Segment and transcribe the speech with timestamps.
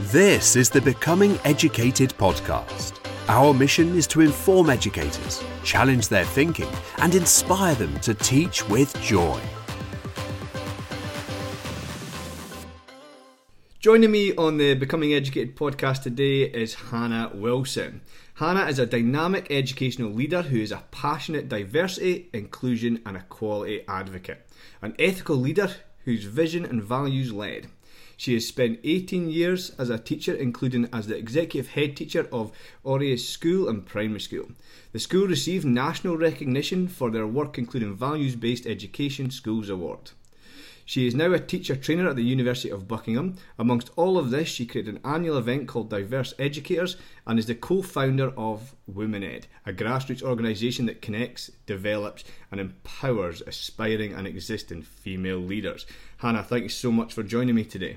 [0.00, 2.94] This is the Becoming Educated podcast.
[3.28, 6.68] Our mission is to inform educators, challenge their thinking,
[6.98, 9.40] and inspire them to teach with joy.
[13.78, 18.00] Joining me on the Becoming Educated podcast today is Hannah Wilson.
[18.34, 24.44] Hannah is a dynamic educational leader who is a passionate diversity, inclusion, and equality advocate,
[24.82, 25.70] an ethical leader
[26.04, 27.68] whose vision and values led.
[28.16, 32.52] She has spent 18 years as a teacher, including as the executive head teacher of
[32.84, 34.52] Aureus School and Primary School.
[34.92, 40.12] The school received national recognition for their work, including Values Based Education Schools Award.
[40.86, 43.36] She is now a teacher trainer at the University of Buckingham.
[43.58, 46.96] Amongst all of this, she created an annual event called Diverse Educators
[47.26, 53.42] and is the co founder of WomenEd, a grassroots organisation that connects, develops, and empowers
[53.46, 55.86] aspiring and existing female leaders.
[56.18, 57.96] Hannah, thank you so much for joining me today.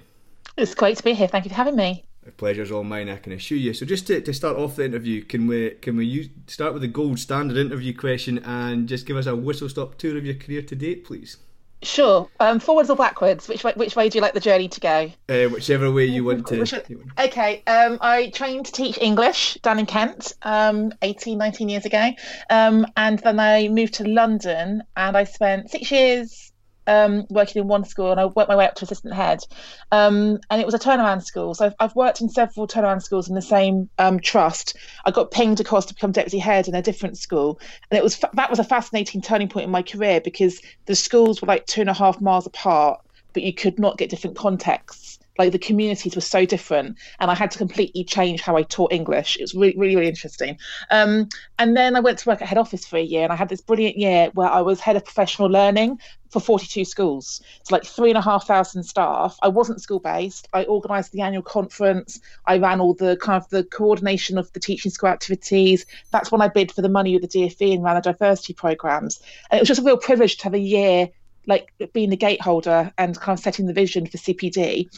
[0.58, 1.28] It's great to be here.
[1.28, 2.04] Thank you for having me.
[2.24, 3.74] The pleasure's all mine, I can assure you.
[3.74, 6.82] So, just to, to start off the interview, can we can we use, start with
[6.82, 10.36] the gold standard interview question and just give us a whistle stop tour of your
[10.36, 11.38] career to date, please?
[11.84, 12.28] Sure.
[12.40, 13.48] Um, forwards or backwards?
[13.48, 15.12] Which way, which way do you like the journey to go?
[15.30, 16.84] Uh, whichever way you want to.
[17.20, 17.64] Okay.
[17.68, 22.10] Um, I trained to teach English down in Kent um, 18, 19 years ago.
[22.50, 26.52] Um, and then I moved to London and I spent six years
[26.88, 29.40] um, working in one school and I worked my way up to assistant head.
[29.92, 31.54] Um, and it was a turnaround school.
[31.54, 34.76] So I've, I've, worked in several turnaround schools in the same um, trust.
[35.06, 37.60] I got pinged across to become deputy head in a different school.
[37.92, 41.42] And it was that was a fascinating turning point in my career because the schools
[41.42, 43.02] were like two and a half miles apart,
[43.34, 47.36] but you could not get different contexts like the communities were so different and i
[47.36, 49.38] had to completely change how i taught english.
[49.38, 50.58] It was really really, really interesting.
[50.92, 53.36] Um, and then i went to work at head office for a year and i
[53.36, 56.00] had this brilliant year where i was head of professional learning
[56.30, 57.42] for 42 schools.
[57.64, 59.38] So like three and a half thousand staff.
[59.42, 62.20] I wasn't school based i organized the annual conference.
[62.46, 65.86] I ran all the kind of the coordination of the teaching school activities.
[66.12, 69.22] That's when i bid for the money with the dfe and ran the diversity programs.
[69.50, 71.10] And it was just a real privilege to have a year
[71.48, 74.90] like being the gateholder and kind of setting the vision for CPD.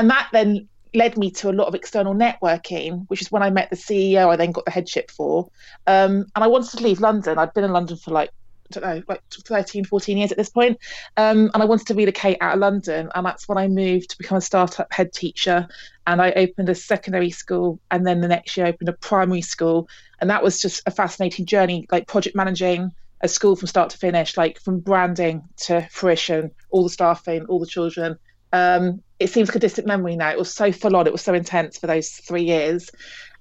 [0.00, 3.50] And that then led me to a lot of external networking, which is when I
[3.50, 5.50] met the CEO I then got the headship for.
[5.86, 7.36] Um, and I wanted to leave London.
[7.36, 10.48] I'd been in London for like, I don't know, like 13, 14 years at this
[10.48, 10.78] point.
[11.18, 13.10] Um, and I wanted to relocate out of London.
[13.14, 15.68] And that's when I moved to become a startup head teacher.
[16.06, 17.78] And I opened a secondary school.
[17.90, 19.86] And then the next year, I opened a primary school.
[20.18, 22.90] And that was just a fascinating journey, like project managing
[23.20, 27.60] a school from start to finish, like from branding to fruition, all the staffing, all
[27.60, 28.18] the children,
[28.52, 30.30] um, it seems like a distant memory now.
[30.30, 32.90] It was so full on, it was so intense for those three years.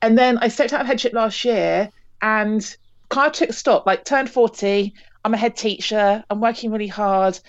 [0.01, 1.89] And then I stepped out of headship last year
[2.21, 2.75] and
[3.09, 4.93] kind of took stop, like turned 40.
[5.25, 6.23] I'm a head teacher.
[6.29, 7.39] I'm working really hard.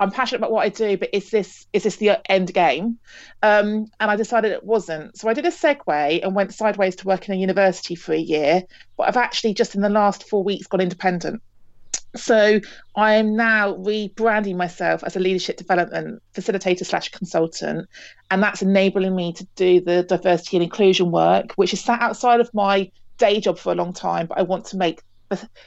[0.00, 2.98] I'm passionate about what I do, but is this is this the end game?
[3.40, 5.16] Um, and I decided it wasn't.
[5.16, 8.18] So I did a segue and went sideways to work in a university for a
[8.18, 8.64] year.
[8.96, 11.40] But I've actually just in the last four weeks gone independent.
[12.14, 12.60] So
[12.94, 17.88] I am now rebranding myself as a leadership development facilitator slash consultant,
[18.30, 22.40] and that's enabling me to do the diversity and inclusion work, which is sat outside
[22.40, 24.26] of my day job for a long time.
[24.26, 25.00] But I want to make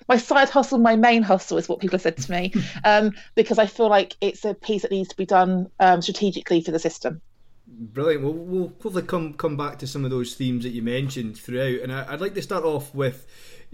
[0.07, 2.53] my side hustle my main hustle is what people have said to me,
[2.83, 6.61] um, because I feel like it's a piece that needs to be done um, strategically
[6.61, 7.21] for the system.
[7.67, 8.23] Brilliant.
[8.23, 11.81] Well, we'll hopefully come come back to some of those themes that you mentioned throughout,
[11.81, 13.25] and I, would like to start off with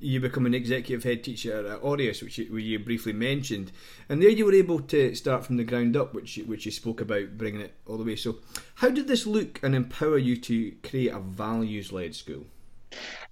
[0.01, 3.71] you become an executive head teacher at Aureus, which you, you, briefly mentioned,
[4.09, 6.99] and there you were able to start from the ground up, which which you spoke
[6.99, 8.15] about bringing it all the way.
[8.15, 8.37] So,
[8.75, 12.45] how did this look and empower you to create a values led school?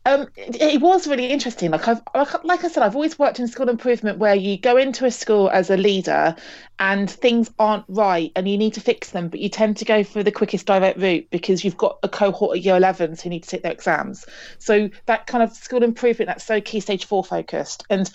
[0.05, 1.71] Um, it, it, was really interesting.
[1.71, 2.01] Like I've,
[2.43, 5.49] like I said, I've always worked in school improvement where you go into a school
[5.49, 6.35] as a leader,
[6.79, 10.03] and things aren't right, and you need to fix them, but you tend to go
[10.03, 13.43] for the quickest direct route because you've got a cohort of year 11s who need
[13.43, 14.25] to take their exams.
[14.57, 18.09] So that kind of school improvement that's so key stage four focused, and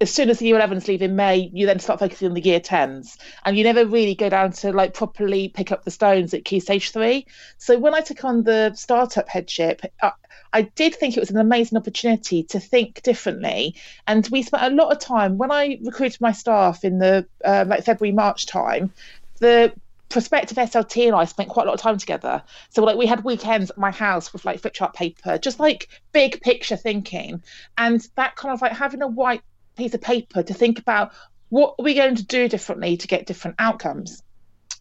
[0.00, 2.40] as soon as the year 11s leave in May, you then start focusing on the
[2.40, 6.34] year 10s, and you never really go down to like properly pick up the stones
[6.34, 7.26] at key stage three.
[7.58, 9.82] So when I took on the startup headship,
[10.52, 13.74] I, did think it was an amazing opportunity to think differently.
[14.06, 17.64] And we spent a lot of time when I recruited my staff in the uh,
[17.66, 18.92] like February March time.
[19.40, 19.72] The
[20.08, 22.42] prospective SLT and I spent quite a lot of time together.
[22.70, 25.88] So like we had weekends at my house with like flip chart paper, just like
[26.12, 27.42] big picture thinking,
[27.76, 29.42] and that kind of like having a white
[29.76, 31.12] piece of paper to think about
[31.50, 34.22] what are we going to do differently to get different outcomes.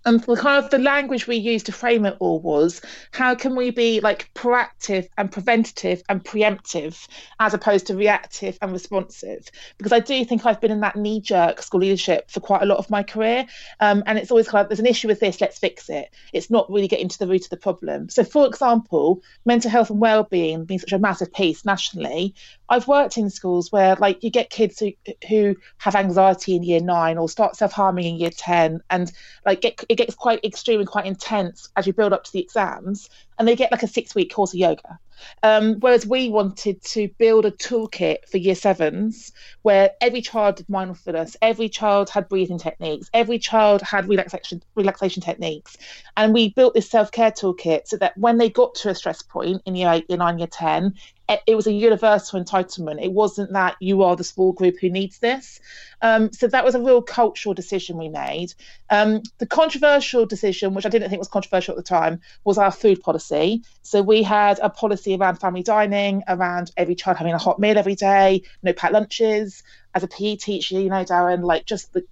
[0.08, 2.82] And the kind of the language we used to frame it all was
[3.12, 7.08] how can we be like proactive and preventative and preemptive
[7.42, 9.52] as opposed to reactive and responsive?
[9.78, 12.78] Because i do think i've been in that knee-jerk school leadership for quite a lot
[12.78, 13.46] of my career
[13.82, 16.10] um, and it's always kind of there's an issue with this let's fix it.
[16.32, 18.10] It's not really getting to the root of the problem.
[18.10, 22.34] So for example mental health and well-being being such a massive piece nationally
[22.70, 24.92] I've worked in schools where like you get kids who
[25.28, 29.12] who have anxiety in year nine or start self harming in year ten, and
[29.46, 33.10] like get, gets quite extreme and quite intense as you build up to the exams,
[33.38, 35.00] and they get like a six week course of yoga.
[35.44, 39.32] Um, whereas we wanted to build a toolkit for year sevens
[39.64, 45.22] where every child did mindfulness, every child had breathing techniques, every child had relaxation relaxation
[45.22, 45.76] techniques,
[46.16, 49.22] and we built this self care toolkit so that when they got to a stress
[49.22, 50.94] point in year eight, year nine, year ten,
[51.30, 53.04] it was a universal entitlement.
[53.04, 55.60] It wasn't that you are the small group who needs this.
[56.02, 58.54] Um, so that was a real cultural decision we made.
[58.90, 62.72] Um, the controversial decision, which I didn't think was controversial at the time, was our
[62.72, 63.64] food policy.
[63.82, 67.78] So we had a policy around family dining, around every child having a hot meal
[67.78, 69.64] every day, no packed lunches.
[69.94, 72.06] As a PE teacher, you know, Darren, like just the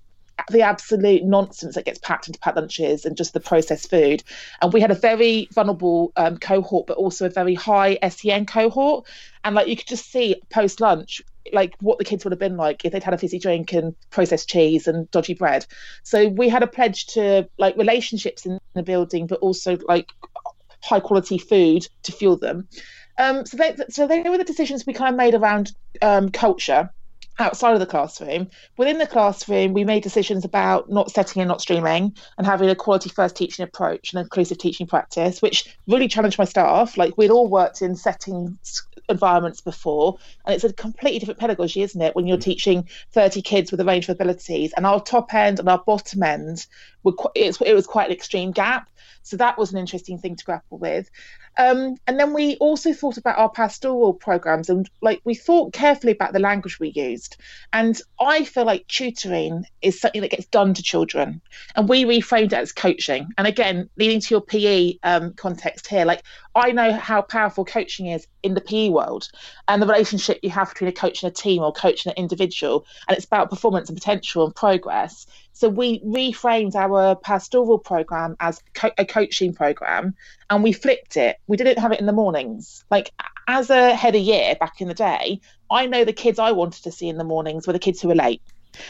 [0.51, 4.23] the absolute nonsense that gets packed into packed lunches and just the processed food.
[4.61, 9.07] And we had a very vulnerable um, cohort, but also a very high SEN cohort.
[9.43, 11.21] And like you could just see post lunch,
[11.53, 13.95] like what the kids would have been like if they'd had a fizzy drink and
[14.09, 15.65] processed cheese and dodgy bread.
[16.03, 20.09] So we had a pledge to like relationships in the building, but also like
[20.81, 22.67] high quality food to fuel them.
[23.17, 26.89] Um, so they so they were the decisions we kind of made around um, culture
[27.39, 28.49] outside of the classroom.
[28.77, 32.75] Within the classroom, we made decisions about not setting and not streaming and having a
[32.75, 36.97] quality first teaching approach and inclusive teaching practice, which really challenged my staff.
[36.97, 42.01] Like we'd all worked in settings environments before, and it's a completely different pedagogy, isn't
[42.01, 42.15] it?
[42.15, 42.43] When you're mm.
[42.43, 46.23] teaching 30 kids with a range of abilities, and our top end and our bottom
[46.23, 46.65] end
[47.03, 48.89] were qu- it was quite an extreme gap.
[49.23, 51.09] So that was an interesting thing to grapple with.
[51.57, 56.11] Um, and then we also thought about our pastoral programs and like we thought carefully
[56.11, 57.37] about the language we used.
[57.71, 61.41] And I feel like tutoring is something that gets done to children.
[61.75, 63.29] And we reframed it as coaching.
[63.37, 66.23] And again, leading to your PE um, context here, like
[66.55, 69.27] I know how powerful coaching is in the PE world
[69.67, 72.21] and the relationship you have between a coach and a team or coach and an
[72.21, 72.85] individual.
[73.07, 75.27] And it's about performance and potential and progress.
[75.51, 80.15] So we reframed our pastoral program as co- a coaching program
[80.49, 81.37] and we flipped it.
[81.47, 82.85] We didn't have it in the mornings.
[82.89, 83.11] Like
[83.49, 86.83] as a head of year back in the day, I know the kids I wanted
[86.83, 88.41] to see in the mornings were the kids who were late.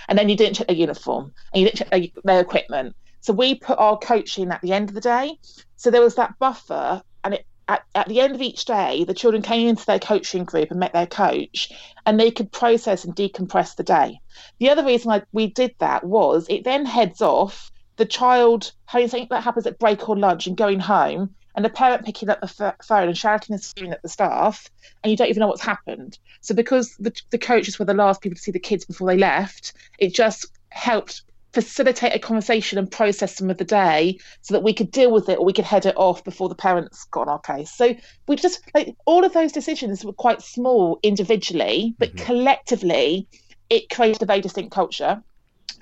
[0.08, 2.96] And then you didn't check their uniform and you didn't check their equipment.
[3.22, 5.40] So we put our coaching at the end of the day.
[5.78, 9.14] So there was that buffer and it at, at the end of each day, the
[9.14, 11.72] children came into their coaching group and met their coach,
[12.06, 14.20] and they could process and decompress the day.
[14.60, 19.08] The other reason I, we did that was it then heads off the child having
[19.08, 22.42] something that happens at break or lunch and going home, and the parent picking up
[22.42, 24.70] the f- phone and shouting and screaming at the staff,
[25.04, 26.20] and you don't even know what's happened.
[26.42, 29.18] So because the, the coaches were the last people to see the kids before they
[29.18, 31.24] left, it just helped
[31.56, 35.30] facilitate a conversation and process some of the day so that we could deal with
[35.30, 37.72] it or we could head it off before the parents got on our case.
[37.72, 37.96] So
[38.28, 42.26] we just like all of those decisions were quite small individually, but mm-hmm.
[42.26, 43.28] collectively
[43.70, 45.24] it created a very distinct culture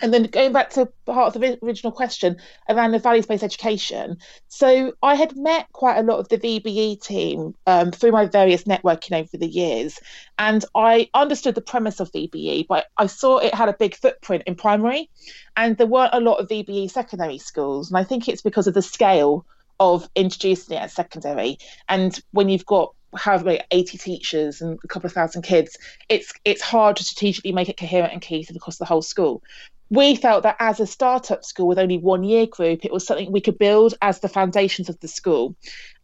[0.03, 2.35] and then going back to part of the original question
[2.67, 4.17] around the values based education.
[4.49, 8.63] So I had met quite a lot of the VBE team um, through my various
[8.63, 9.99] networking over the years,
[10.37, 14.43] and I understood the premise of VBE, but I saw it had a big footprint
[14.45, 15.09] in primary,
[15.55, 17.89] and there weren't a lot of VBE secondary schools.
[17.89, 19.45] And I think it's because of the scale
[19.79, 21.57] of introducing it at secondary.
[21.87, 25.77] And when you've got however many 80 teachers and a couple of thousand kids
[26.09, 29.43] it's it's hard to strategically make it coherent and cohesive across the whole school
[29.89, 33.31] we felt that as a startup school with only one year group, it was something
[33.31, 35.55] we could build as the foundations of the school.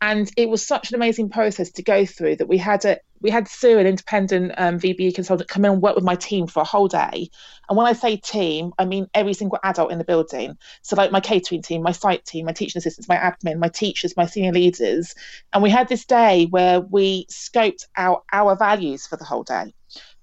[0.01, 3.29] And it was such an amazing process to go through that we had a we
[3.31, 6.61] had Sue, an independent um, VBE consultant, come in and work with my team for
[6.61, 7.29] a whole day.
[7.67, 10.57] And when I say team, I mean every single adult in the building.
[10.83, 14.15] So like my catering team, my site team, my teaching assistants, my admin, my teachers,
[14.15, 15.15] my senior leaders.
[15.51, 19.73] And we had this day where we scoped out our values for the whole day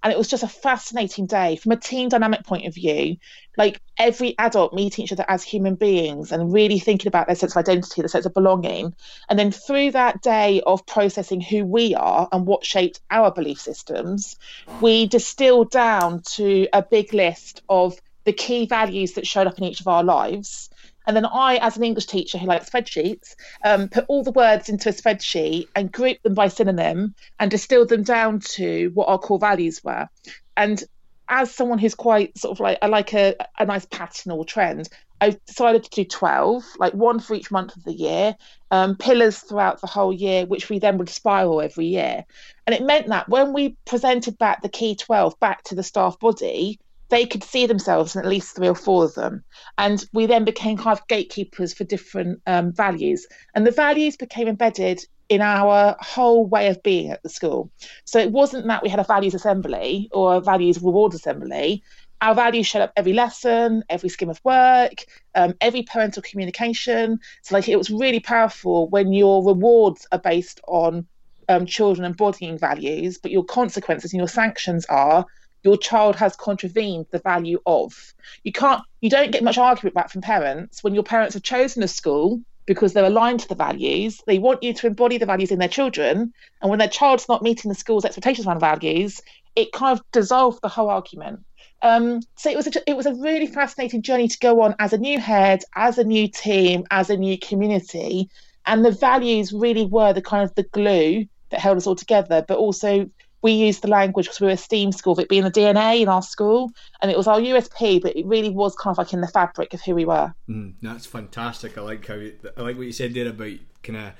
[0.02, 3.16] and it was just a fascinating day from a team dynamic point of view.
[3.56, 7.52] Like every adult meeting each other as human beings and really thinking about their sense
[7.52, 8.94] of identity their sense of belonging.
[9.28, 13.58] And then through that day of processing who we are and what shaped our belief
[13.58, 14.36] systems
[14.80, 19.64] we distilled down to a big list of the key values that showed up in
[19.64, 20.70] each of our lives
[21.06, 23.34] and then I, as an English teacher who likes spreadsheets,
[23.64, 27.88] um, put all the words into a spreadsheet and grouped them by synonym and distilled
[27.88, 30.08] them down to what our core values were.
[30.56, 30.82] And
[31.28, 34.88] as someone who's quite sort of like I like a, a nice pattern or trend,
[35.20, 38.36] I decided to do 12, like one for each month of the year,
[38.70, 42.24] um, pillars throughout the whole year, which we then would spiral every year.
[42.66, 46.18] And it meant that when we presented back the key 12 back to the staff
[46.18, 49.44] body, they could see themselves in at least three or four of them.
[49.78, 53.26] And we then became kind of gatekeepers for different um, values.
[53.54, 57.70] And the values became embedded in our whole way of being at the school.
[58.04, 61.82] So it wasn't that we had a values assembly or a values reward assembly
[62.20, 67.18] our values showed up every lesson, every scheme of work, um, every parental communication.
[67.42, 71.06] So, like, it was really powerful when your rewards are based on
[71.48, 75.26] um, children embodying values, but your consequences and your sanctions are
[75.66, 78.14] your child has contravened the value of.
[78.44, 81.82] You can't, you don't get much argument back from parents when your parents have chosen
[81.82, 84.22] a school because they're aligned to the values.
[84.28, 86.32] They want you to embody the values in their children.
[86.62, 89.20] And when their child's not meeting the school's expectations around values,
[89.56, 91.44] it kind of dissolves the whole argument.
[91.82, 94.92] Um, so it was a, it was a really fascinating journey to go on as
[94.92, 98.30] a new head, as a new team, as a new community,
[98.66, 102.44] and the values really were the kind of the glue that held us all together.
[102.46, 103.10] But also
[103.46, 106.08] we used the language because we were a STEAM school, it being the DNA in
[106.08, 109.20] our school, and it was our USP, but it really was kind of like in
[109.20, 110.34] the fabric of who we were.
[110.48, 111.78] Mm, that's fantastic.
[111.78, 113.52] I like how you, I like what you said there about
[113.84, 114.12] kind of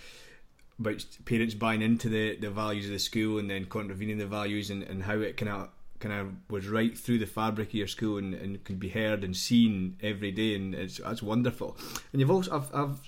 [0.79, 4.71] about parents buying into the, the values of the school and then contravening the values
[4.71, 7.89] and, and how it kind of kind of was right through the fabric of your
[7.89, 11.77] school and, and could be heard and seen every day, and it's that's wonderful.
[12.13, 13.01] And you've also I've, I've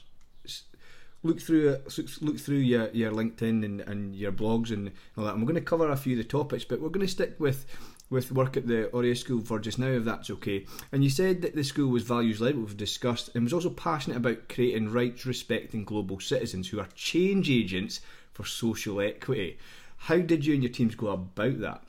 [1.23, 1.77] looked through
[2.21, 5.35] look through your, your LinkedIn and, and your blogs and all that.
[5.35, 7.37] And we're going to cover a few of the topics, but we're going to stick
[7.39, 7.67] with
[8.11, 10.65] with work at the Aureus School for just now, if that's okay.
[10.93, 14.17] And you said that the school was values led, we've discussed, and was also passionate
[14.17, 18.01] about creating rights respecting global citizens who are change agents
[18.33, 19.59] for social equity.
[19.99, 21.83] How did you and your teams go about that?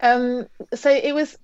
[0.00, 1.38] Um, so it was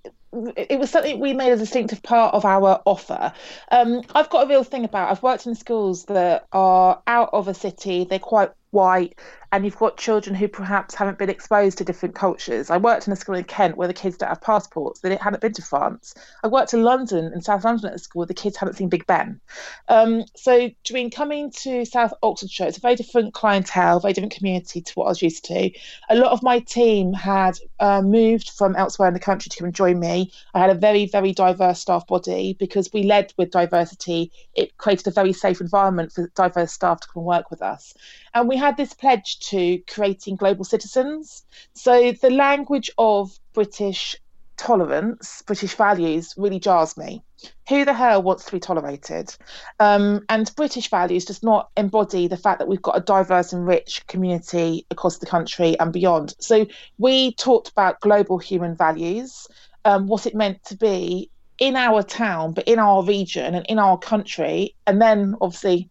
[0.56, 3.32] it was something we made a distinctive part of our offer.
[3.70, 5.10] Um, I've got a real thing about.
[5.10, 8.04] I've worked in schools that are out of a city.
[8.04, 9.18] They're quite white
[9.54, 12.70] and you've got children who perhaps haven't been exposed to different cultures.
[12.70, 15.40] I worked in a school in Kent where the kids don't have passports, they hadn't
[15.40, 16.12] been to France.
[16.42, 18.88] I worked in London, in South London at a school where the kids hadn't seen
[18.88, 19.40] Big Ben.
[19.88, 24.80] Um, so, between coming to South Oxfordshire, it's a very different clientele, very different community
[24.80, 25.70] to what I was used to.
[26.10, 29.66] A lot of my team had uh, moved from elsewhere in the country to come
[29.66, 30.23] and join me.
[30.54, 34.30] I had a very, very diverse staff body because we led with diversity.
[34.54, 37.94] It created a very safe environment for diverse staff to come and work with us.
[38.34, 41.44] And we had this pledge to creating global citizens.
[41.74, 44.16] So the language of British
[44.56, 47.22] tolerance, British values, really jars me.
[47.68, 49.34] Who the hell wants to be tolerated?
[49.80, 53.66] Um, and British values does not embody the fact that we've got a diverse and
[53.66, 56.34] rich community across the country and beyond.
[56.38, 56.66] So
[56.98, 59.46] we talked about global human values,
[59.84, 63.78] um, what it meant to be in our town, but in our region and in
[63.78, 65.88] our country, and then obviously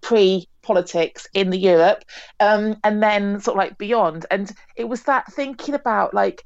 [0.00, 2.04] pre politics in the Europe,
[2.40, 4.26] um, and then sort of like beyond.
[4.30, 6.44] And it was that thinking about like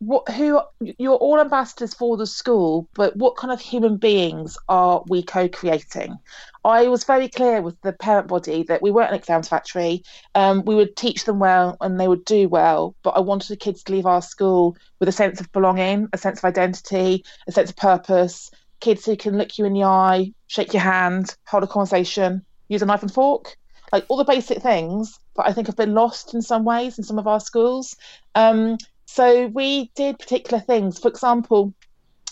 [0.00, 5.02] what who you're all ambassadors for the school, but what kind of human beings are
[5.08, 6.18] we co-creating?
[6.64, 10.04] I was very clear with the parent body that we weren't an exams factory.
[10.34, 13.56] Um, we would teach them well and they would do well, but I wanted the
[13.56, 17.52] kids to leave our school with a sense of belonging, a sense of identity, a
[17.52, 18.50] sense of purpose.
[18.80, 22.82] Kids who can look you in the eye, shake your hand, hold a conversation, use
[22.82, 23.56] a knife and fork,
[23.92, 27.04] like all the basic things that I think have been lost in some ways in
[27.04, 27.96] some of our schools.
[28.36, 28.78] Um,
[29.08, 30.98] so we did particular things.
[30.98, 31.72] For example,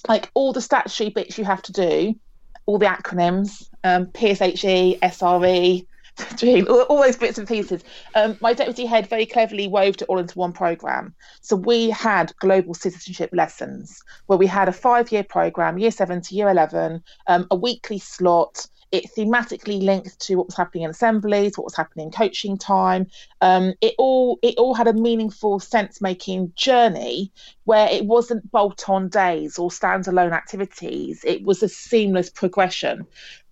[0.07, 2.15] like all the statutory bits you have to do,
[2.67, 5.87] all the acronyms, um, PSHE, SRE,
[6.69, 7.83] all, all, those bits and pieces.
[8.15, 11.15] Um, my deputy head very cleverly wove it all into one program.
[11.41, 16.21] So we had global citizenship lessons where we had a five year program, year seven
[16.21, 20.91] to year 11, um, a weekly slot it thematically linked to what was happening in
[20.91, 23.07] assemblies, what was happening in coaching time.
[23.41, 27.33] Um, it all it all had a meaningful sense making journey
[27.65, 31.25] where it wasn't bolt on days or standalone activities.
[31.25, 33.07] It was a seamless progression.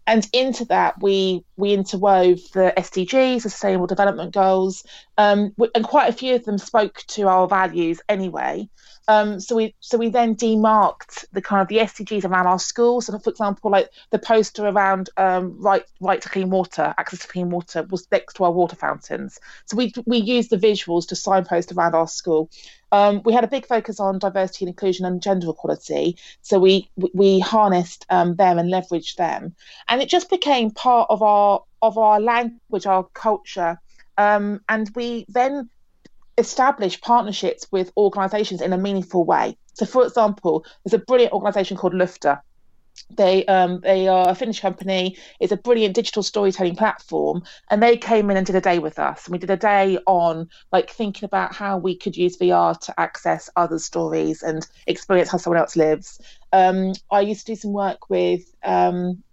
[0.06, 4.84] And into that, we we interwove the SDGs, the Sustainable Development Goals,
[5.16, 8.68] um, and quite a few of them spoke to our values anyway.
[9.06, 13.06] Um, so we so we then demarked the kind of the SDGs around our schools.
[13.06, 17.28] So for example, like the poster around um, right right to clean water, access to
[17.28, 19.38] clean water was next to our water fountains.
[19.66, 22.50] So we we used the visuals to signpost around our school.
[22.94, 26.16] Um, we had a big focus on diversity and inclusion and gender equality.
[26.42, 29.56] So we we harnessed um, them and leveraged them,
[29.88, 33.80] and it just became part of our of our language, our culture,
[34.16, 35.68] um, and we then
[36.38, 39.56] established partnerships with organisations in a meaningful way.
[39.72, 42.42] So, for example, there's a brilliant organisation called Lyfta.
[43.10, 45.16] They um, they are a Finnish company.
[45.40, 48.98] It's a brilliant digital storytelling platform, and they came in and did a day with
[48.98, 49.26] us.
[49.26, 53.00] And we did a day on like thinking about how we could use VR to
[53.00, 56.20] access other stories and experience how someone else lives.
[56.52, 59.23] Um, I used to do some work with um,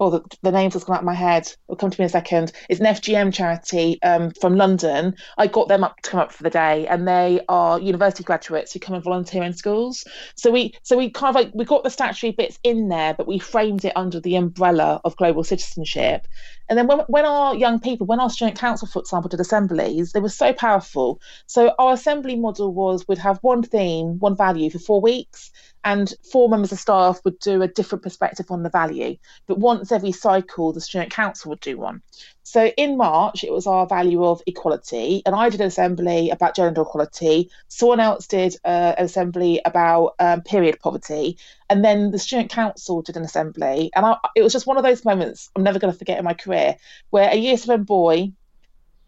[0.00, 1.52] oh, the, the names come out of my head.
[1.66, 2.52] Will come to me in a second.
[2.68, 5.14] It's an FGM charity um, from London.
[5.36, 8.72] I got them up to come up for the day, and they are university graduates
[8.72, 10.04] who come and volunteer in schools.
[10.36, 13.26] So we, so we kind of like we got the statutory bits in there, but
[13.26, 16.26] we framed it under the umbrella of global citizenship.
[16.68, 20.12] And then when, when our young people, when our student council, for example, did assemblies,
[20.12, 21.20] they were so powerful.
[21.46, 25.50] So our assembly model was we'd have one theme, one value for four weeks,
[25.88, 29.16] and four members of staff would do a different perspective on the value.
[29.46, 32.02] But once every cycle, the student council would do one.
[32.42, 36.54] So in March, it was our value of equality, and I did an assembly about
[36.54, 37.50] gender equality.
[37.68, 41.38] Someone else did uh, an assembly about um, period poverty,
[41.70, 43.90] and then the student council did an assembly.
[43.96, 46.24] And I, it was just one of those moments I'm never going to forget in
[46.26, 46.76] my career,
[47.08, 48.32] where a year seven boy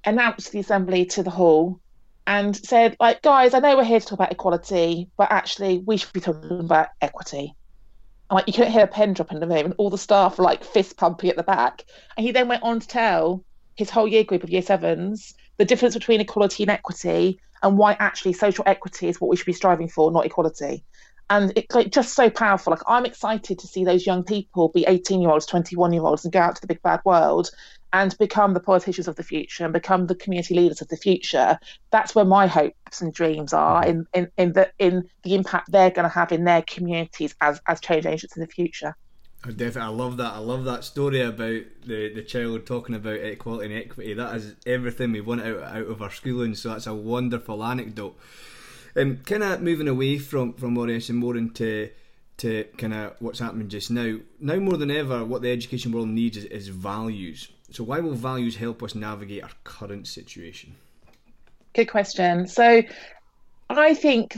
[0.02, 1.78] announced the assembly to the hall
[2.30, 5.96] and said, like, guys, I know we're here to talk about equality, but actually we
[5.96, 7.56] should be talking about equity.
[8.30, 10.38] And like you couldn't hear a pen drop in the room, and all the staff
[10.38, 11.84] were like fist pumping at the back.
[12.16, 13.44] And he then went on to tell
[13.74, 17.94] his whole year group of year sevens the difference between equality and equity, and why
[18.00, 20.82] actually social equity is what we should be striving for, not equality.
[21.28, 22.70] And it's like just so powerful.
[22.70, 26.24] Like I'm excited to see those young people be 18 year olds, 21 year olds,
[26.24, 27.50] and go out to the big bad world
[27.92, 31.58] and become the politicians of the future and become the community leaders of the future
[31.90, 33.90] that's where my hopes and dreams are mm-hmm.
[33.90, 37.60] in in, in the in the impact they're going to have in their communities as
[37.66, 38.94] as change agents in the future
[39.42, 40.34] I definitely, I love that.
[40.34, 44.12] I love that story about the, the child talking about equality and equity.
[44.12, 46.54] That is everything we want out out of our schooling.
[46.54, 48.18] So that's a wonderful anecdote.
[48.96, 51.88] Um, kind of moving away from from Aureus and more into
[52.38, 54.18] to kind of what's happening just now.
[54.40, 57.48] Now more than ever, what the education world needs is, is values.
[57.70, 60.74] So, why will values help us navigate our current situation?
[61.72, 62.46] Good question.
[62.46, 62.82] So,
[63.70, 64.36] I think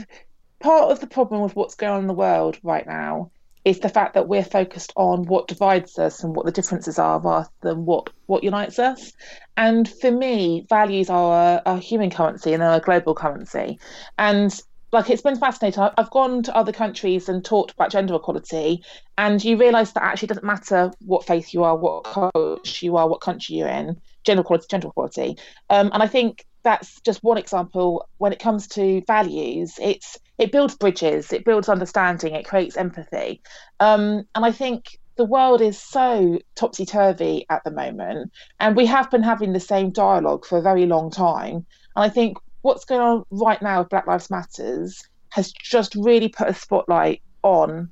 [0.59, 3.31] part of the problem with what's going on in the world right now
[3.65, 7.19] is the fact that we're focused on what divides us and what the differences are
[7.19, 9.13] rather than what, what unites us.
[9.55, 13.79] And for me, values are a, human currency and a global currency.
[14.17, 14.53] And
[14.93, 15.89] like it's been fascinating.
[15.97, 18.83] I've gone to other countries and talked about gender equality,
[19.17, 23.09] and you realise that actually doesn't matter what faith you are, what culture you are,
[23.09, 23.99] what country you're in.
[24.23, 25.37] Gender equality, gender equality,
[25.69, 28.07] um, and I think that's just one example.
[28.19, 33.41] When it comes to values, it's it builds bridges, it builds understanding, it creates empathy,
[33.79, 38.85] um, and I think the world is so topsy turvy at the moment, and we
[38.87, 41.65] have been having the same dialogue for a very long time.
[41.95, 46.29] And I think what's going on right now with Black Lives Matters has just really
[46.29, 47.91] put a spotlight on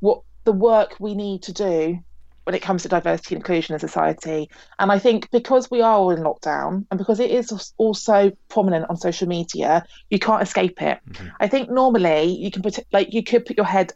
[0.00, 1.98] what the work we need to do
[2.44, 4.50] when it comes to diversity and inclusion in society.
[4.78, 8.86] And I think because we are all in lockdown and because it is also prominent
[8.88, 10.98] on social media, you can't escape it.
[11.10, 11.28] Mm-hmm.
[11.38, 13.92] I think normally you can put like you could put your head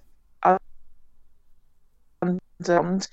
[2.69, 3.09] and,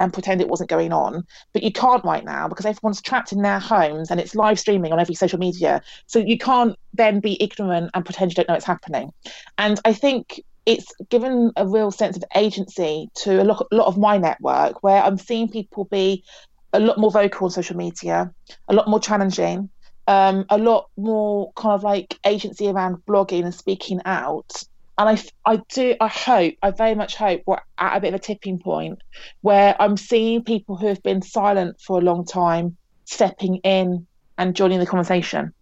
[0.00, 1.24] and pretend it wasn't going on.
[1.52, 4.92] But you can't right now because everyone's trapped in their homes and it's live streaming
[4.92, 5.82] on every social media.
[6.06, 9.12] So you can't then be ignorant and pretend you don't know it's happening.
[9.58, 13.86] And I think it's given a real sense of agency to a lot, a lot
[13.86, 16.24] of my network where I'm seeing people be
[16.72, 18.32] a lot more vocal on social media,
[18.68, 19.68] a lot more challenging,
[20.06, 24.64] um, a lot more kind of like agency around blogging and speaking out
[24.96, 28.20] and I, I do, I hope, I very much hope we're at a bit of
[28.20, 29.00] a tipping point
[29.40, 34.06] where I'm seeing people who have been silent for a long time stepping in
[34.38, 35.52] and joining the conversation.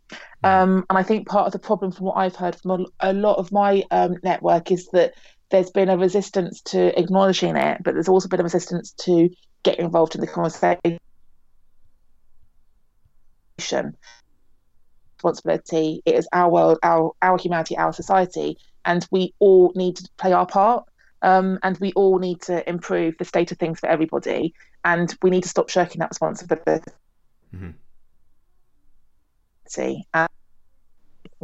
[0.44, 3.12] Um, and I think part of the problem, from what I've heard from a, a
[3.12, 5.14] lot of my um, network, is that
[5.51, 9.29] there's been a resistance to acknowledging it, but there's also been a resistance to
[9.62, 10.98] get involved in the conversation.
[15.16, 16.03] Responsibility.
[16.05, 20.33] It is our world, our our humanity, our society, and we all need to play
[20.33, 20.85] our part.
[21.20, 25.31] Um, and we all need to improve the state of things for everybody, and we
[25.31, 26.90] need to stop shirking that responsibility.
[27.55, 27.70] Mm-hmm.
[29.72, 30.28] See, and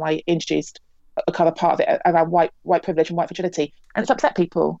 [0.03, 0.81] I introduced
[1.27, 4.11] a kind of part of it around white white privilege and white fragility, and it's
[4.11, 4.79] upset people,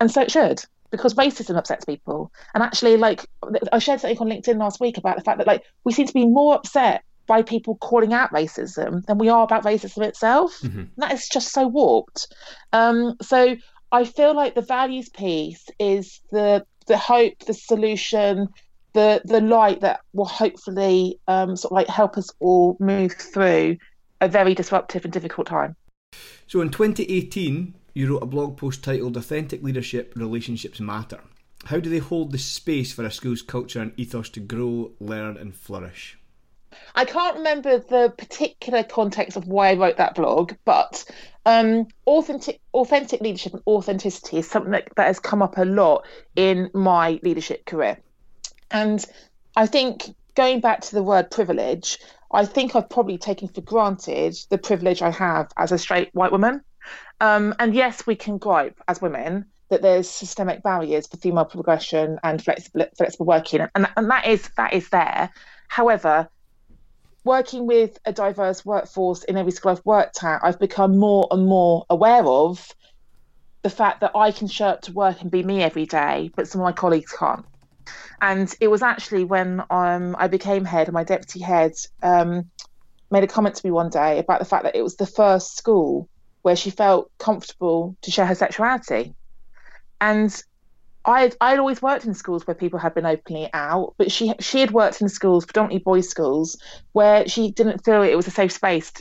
[0.00, 2.32] and so it should because racism upsets people.
[2.54, 3.26] And actually, like
[3.70, 6.14] I shared something on LinkedIn last week about the fact that like we seem to
[6.14, 10.58] be more upset by people calling out racism than we are about racism itself.
[10.60, 10.84] Mm-hmm.
[10.96, 12.34] That is just so warped.
[12.72, 13.56] Um, so
[13.92, 18.48] I feel like the values piece is the the hope, the solution,
[18.96, 23.76] the the light that will hopefully um, sort of like help us all move through
[24.22, 25.76] a very disruptive and difficult time.
[26.46, 31.20] So in 2018, you wrote a blog post titled "Authentic Leadership Relationships Matter."
[31.66, 35.36] How do they hold the space for a school's culture and ethos to grow, learn,
[35.36, 36.18] and flourish?
[36.94, 41.04] I can't remember the particular context of why I wrote that blog, but
[41.44, 46.06] um, authentic, authentic leadership and authenticity is something that, that has come up a lot
[46.34, 47.98] in my leadership career.
[48.70, 49.04] And
[49.56, 51.98] I think going back to the word privilege,
[52.32, 56.32] I think I've probably taken for granted the privilege I have as a straight white
[56.32, 56.62] woman.
[57.20, 62.18] Um, and yes, we can gripe as women that there's systemic barriers for female progression
[62.22, 65.30] and flexible, flexible working, and, and that is that is there.
[65.68, 66.28] However,
[67.24, 71.46] working with a diverse workforce in every school I've worked at, I've become more and
[71.46, 72.72] more aware of
[73.62, 76.46] the fact that I can show up to work and be me every day, but
[76.46, 77.44] some of my colleagues can't.
[78.20, 81.72] And it was actually when um, I became head, my deputy head
[82.02, 82.50] um,
[83.10, 85.56] made a comment to me one day about the fact that it was the first
[85.56, 86.08] school
[86.42, 89.14] where she felt comfortable to share her sexuality.
[90.00, 90.42] And
[91.04, 94.60] I'd I'd always worked in schools where people had been openly out, but she she
[94.60, 96.60] had worked in schools, predominantly boys' schools,
[96.92, 98.92] where she didn't feel it was a safe space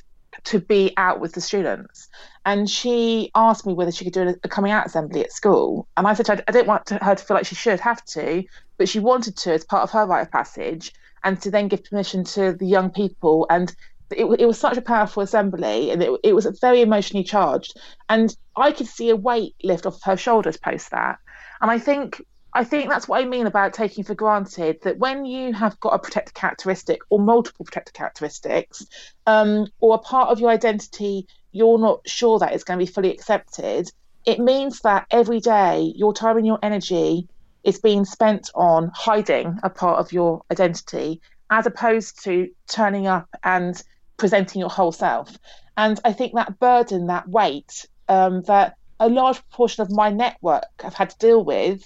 [0.44, 2.08] to be out with the students.
[2.46, 6.08] And she asked me whether she could do a, coming out assembly at school, and
[6.08, 8.44] I said I, I didn't want to, her to feel like she should have to,
[8.78, 11.84] but she wanted to as part of her rite of passage, and to then give
[11.84, 13.48] permission to the young people.
[13.50, 13.74] And
[14.12, 17.78] it, it, was such a powerful assembly and it, it was very emotionally charged.
[18.08, 21.18] And i could see a weight lift off her shoulders post that.
[21.62, 25.26] And I think I think that's what I mean about taking for granted that when
[25.26, 28.86] you have got a protected characteristic or multiple protected characteristics,
[29.28, 32.92] um, or a part of your identity you're not sure that it's going to be
[32.92, 33.90] fully accepted,
[34.26, 37.28] it means that every day your time and your energy
[37.66, 43.28] is being spent on hiding a part of your identity as opposed to turning up
[43.44, 43.84] and
[44.18, 45.38] presenting your whole self.
[45.76, 50.66] And I think that burden, that weight, um, that a large proportion of my network
[50.84, 51.84] I've had to deal with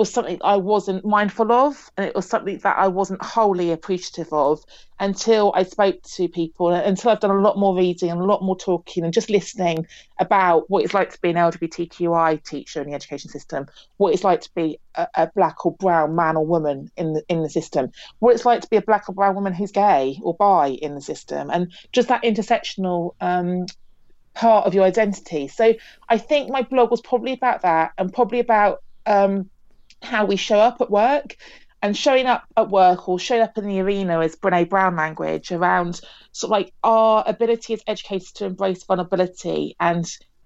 [0.00, 4.32] was something I wasn't mindful of, and it was something that I wasn't wholly appreciative
[4.32, 4.64] of
[4.98, 8.42] until I spoke to people, until I've done a lot more reading and a lot
[8.42, 9.86] more talking and just listening
[10.18, 13.66] about what it's like to be an LGBTQI teacher in the education system,
[13.98, 17.22] what it's like to be a, a black or brown man or woman in the
[17.28, 20.18] in the system, what it's like to be a black or brown woman who's gay
[20.22, 23.66] or bi in the system, and just that intersectional um,
[24.32, 25.46] part of your identity.
[25.46, 25.74] So
[26.08, 29.50] I think my blog was probably about that and probably about um,
[30.02, 31.36] how we show up at work
[31.82, 35.50] and showing up at work or showing up in the arena is Brene Brown language
[35.50, 36.00] around
[36.32, 39.76] sort of like our ability as educators to embrace vulnerability.
[39.80, 40.04] And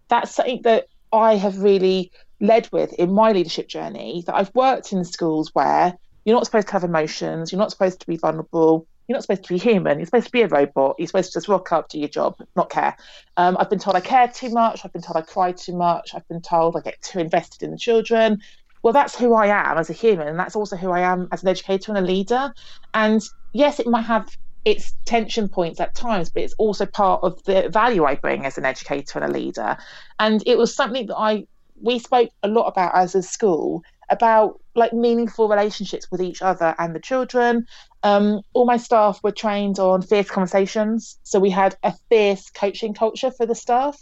[0.09, 4.93] that's something that I have really led with in my leadership journey that I've worked
[4.93, 8.87] in schools where you're not supposed to have emotions, you're not supposed to be vulnerable,
[9.07, 9.99] you're not supposed to be human.
[9.99, 10.97] You're supposed to be a robot.
[10.99, 12.97] You're supposed to just rock up, do your job, not care.
[13.37, 14.81] Um, I've been told I care too much.
[14.85, 16.15] I've been told I cry too much.
[16.15, 18.41] I've been told I get too invested in the children.
[18.85, 21.43] Well, that's who I am as a human, and that's also who I am as
[21.43, 22.53] an educator and a leader.
[22.93, 23.23] And
[23.55, 24.29] yes, it might have
[24.67, 28.59] its tension points at times, but it's also part of the value I bring as
[28.59, 29.79] an educator and a leader.
[30.19, 31.45] And it was something that I
[31.81, 36.75] we spoke a lot about as a school about like meaningful relationships with each other
[36.79, 37.65] and the children.
[38.03, 42.93] Um, all my staff were trained on fierce conversations, so we had a fierce coaching
[42.93, 43.97] culture for the staff.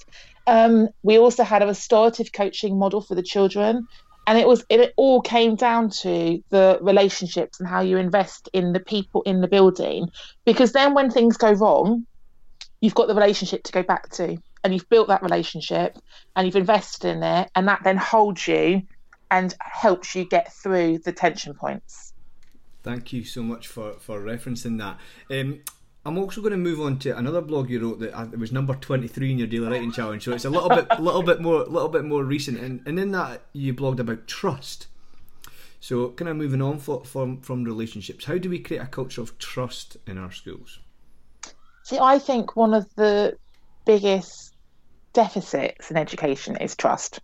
[0.49, 3.87] Um, we also had a restorative coaching model for the children,
[4.27, 8.73] and it was it all came down to the relationships and how you invest in
[8.73, 10.09] the people in the building,
[10.45, 12.07] because then when things go wrong,
[12.81, 15.99] you've got the relationship to go back to, and you've built that relationship,
[16.37, 18.83] and you've invested in it, and that then holds you
[19.31, 22.13] and helps you get through the tension points.
[22.83, 24.99] Thank you so much for, for referencing that.
[25.31, 25.61] Um,
[26.05, 28.51] I'm also going to move on to another blog you wrote that uh, it was
[28.51, 31.65] number 23 in your daily writing challenge, so it's a little bit, little bit more,
[31.65, 32.59] little bit more recent.
[32.59, 34.88] And, and in that you blogged about trust.
[35.79, 39.21] So, kind of moving on for, from from relationships, how do we create a culture
[39.21, 40.79] of trust in our schools?
[41.85, 43.37] See, I think one of the
[43.85, 44.55] biggest
[45.12, 47.21] deficits in education is trust.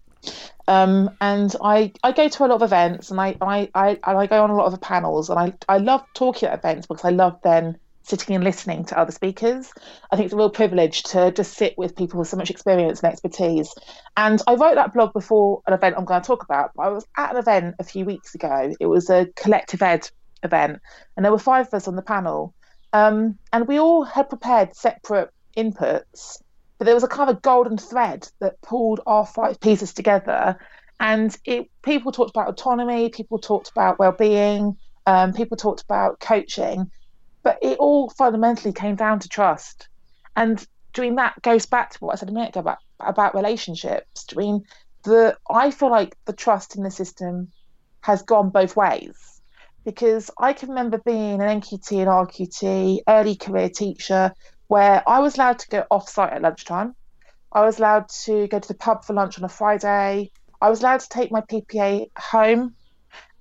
[0.67, 4.27] Um, and I, I go to a lot of events and I, I, I, I
[4.27, 7.11] go on a lot of panels and I, I love talking at events because I
[7.11, 9.71] love then sitting and listening to other speakers.
[10.11, 13.03] I think it's a real privilege to just sit with people with so much experience
[13.03, 13.73] and expertise.
[14.16, 16.73] And I wrote that blog before an event I'm going to talk about.
[16.79, 18.73] I was at an event a few weeks ago.
[18.81, 20.09] It was a collective ed
[20.42, 20.81] event,
[21.16, 22.55] and there were five of us on the panel.
[22.92, 26.38] Um, and we all had prepared separate inputs
[26.79, 30.57] but there was a kind of a golden thread that pulled our five pieces together.
[31.01, 36.90] And it, people talked about autonomy, people talked about well-being, Um, people talked about coaching,
[37.42, 39.88] but it all fundamentally came down to trust.
[40.37, 44.27] And doing that goes back to what I said a minute ago about, about relationships.
[44.33, 44.64] I mean,
[45.05, 47.53] the I feel like the trust in the system
[48.01, 49.40] has gone both ways
[49.85, 54.33] because I can remember being an NQT and RQT early career teacher
[54.66, 56.94] where I was allowed to go off site at lunchtime.
[57.51, 60.31] I was allowed to go to the pub for lunch on a Friday.
[60.61, 62.74] I was allowed to take my PPA home.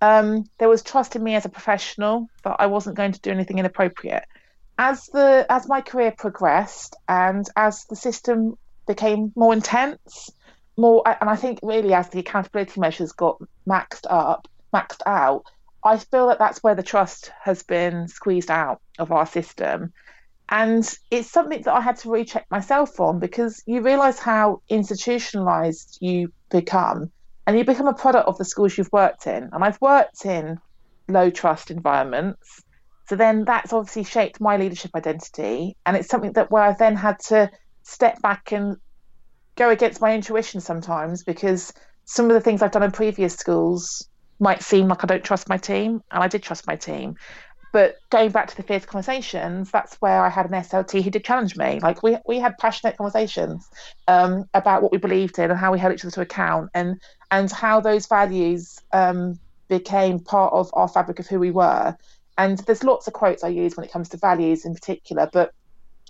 [0.01, 3.31] Um, there was trust in me as a professional that I wasn't going to do
[3.31, 4.25] anything inappropriate.
[4.77, 10.29] As the as my career progressed and as the system became more intense,
[10.77, 15.45] more and I think really as the accountability measures got maxed up, maxed out,
[15.83, 19.93] I feel that that's where the trust has been squeezed out of our system.
[20.49, 25.97] And it's something that I had to recheck myself on because you realize how institutionalized
[25.99, 27.11] you become
[27.47, 29.49] and you become a product of the schools you've worked in.
[29.53, 30.59] And I've worked in
[31.07, 32.61] low trust environments.
[33.07, 35.77] So then that's obviously shaped my leadership identity.
[35.85, 37.49] And it's something that where I've then had to
[37.83, 38.75] step back and
[39.55, 41.71] go against my intuition sometimes because
[42.03, 44.09] some of the things I've done in previous schools
[44.41, 46.01] might seem like I don't trust my team.
[46.11, 47.15] And I did trust my team.
[47.73, 51.23] But going back to the fierce conversations, that's where I had an SLT who did
[51.23, 51.79] challenge me.
[51.81, 53.69] Like we we had passionate conversations
[54.07, 57.01] um, about what we believed in and how we held each other to account, and
[57.29, 61.95] and how those values um, became part of our fabric of who we were.
[62.37, 65.51] And there's lots of quotes I use when it comes to values in particular, but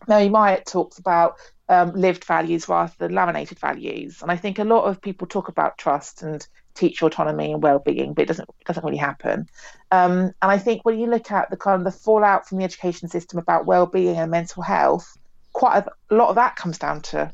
[0.07, 1.35] Mary Myatt talks about
[1.69, 4.21] um, lived values rather than laminated values.
[4.21, 6.45] And I think a lot of people talk about trust and
[6.77, 9.47] teacher autonomy and well-being, but it doesn't it doesn't really happen.
[9.91, 10.11] Um,
[10.41, 13.09] and I think when you look at the kind of the fallout from the education
[13.09, 15.17] system about well-being and mental health,
[15.53, 17.31] quite a, a lot of that comes down to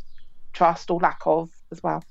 [0.53, 2.03] trust or lack of as well.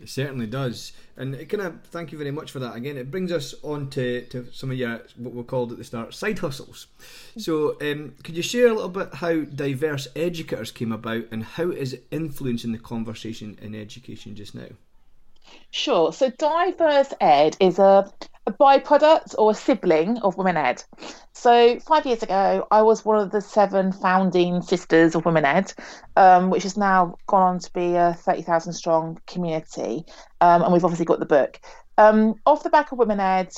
[0.00, 2.76] It certainly does, and it kind of thank you very much for that.
[2.76, 5.82] Again, it brings us on to, to some of your what we called at the
[5.82, 6.86] start side hustles.
[7.36, 11.70] So, um, could you share a little bit how diverse educators came about and how
[11.70, 14.68] is it influencing the conversation in education just now?
[15.70, 16.12] Sure.
[16.12, 18.10] So diverse ed is a,
[18.46, 20.82] a byproduct or a sibling of Women Ed.
[21.32, 25.72] So five years ago, I was one of the seven founding sisters of Women Ed,
[26.16, 30.04] um, which has now gone on to be a 30,000 strong community.
[30.40, 31.60] Um, and we've obviously got the book.
[31.98, 33.52] Um, off the back of Women Ed,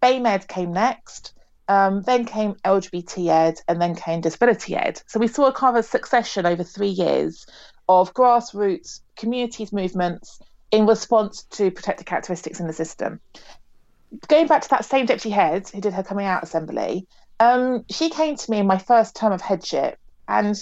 [0.00, 1.34] BAME came next.
[1.68, 5.00] Um, then came LGBT Ed, and then came Disability Ed.
[5.06, 7.46] So we saw a kind of a succession over three years
[7.88, 10.40] of grassroots communities movements
[10.70, 13.20] in response to protected characteristics in the system.
[14.28, 17.06] Going back to that same deputy head who did her coming out assembly,
[17.38, 20.56] um, she came to me in my first term of headship and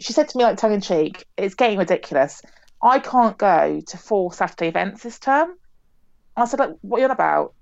[0.00, 2.42] she said to me, like tongue in cheek, it's getting ridiculous.
[2.82, 5.54] I can't go to four Saturday events this term.
[6.36, 7.54] I said, like, what are you on about?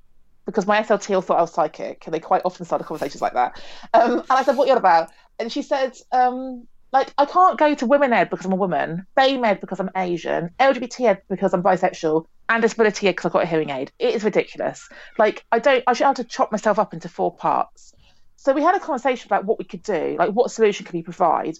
[0.46, 3.60] Because my SLT thought I was psychic, and they quite often start conversations like that.
[3.92, 5.10] Um, and I said, what are you on about?
[5.38, 9.06] And she said, um, like I can't go to women ed because I'm a woman,
[9.16, 13.32] BAME ed because I'm Asian, LGBT ed because I'm bisexual, and disability ed because I've
[13.32, 13.92] got a hearing aid.
[13.98, 14.88] It is ridiculous.
[15.18, 17.94] Like I don't, I should have to chop myself up into four parts.
[18.36, 21.02] So we had a conversation about what we could do, like what solution could we
[21.02, 21.56] provide,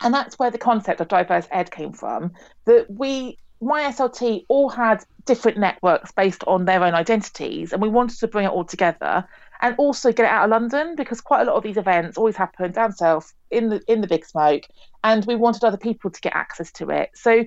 [0.00, 2.32] and that's where the concept of diverse ed came from.
[2.66, 7.88] That we, my SLT, all had different networks based on their own identities, and we
[7.88, 9.26] wanted to bring it all together
[9.62, 12.36] and also get it out of London because quite a lot of these events always
[12.36, 14.64] happen down south in the in the big smoke,
[15.02, 17.10] and we wanted other people to get access to it.
[17.14, 17.44] So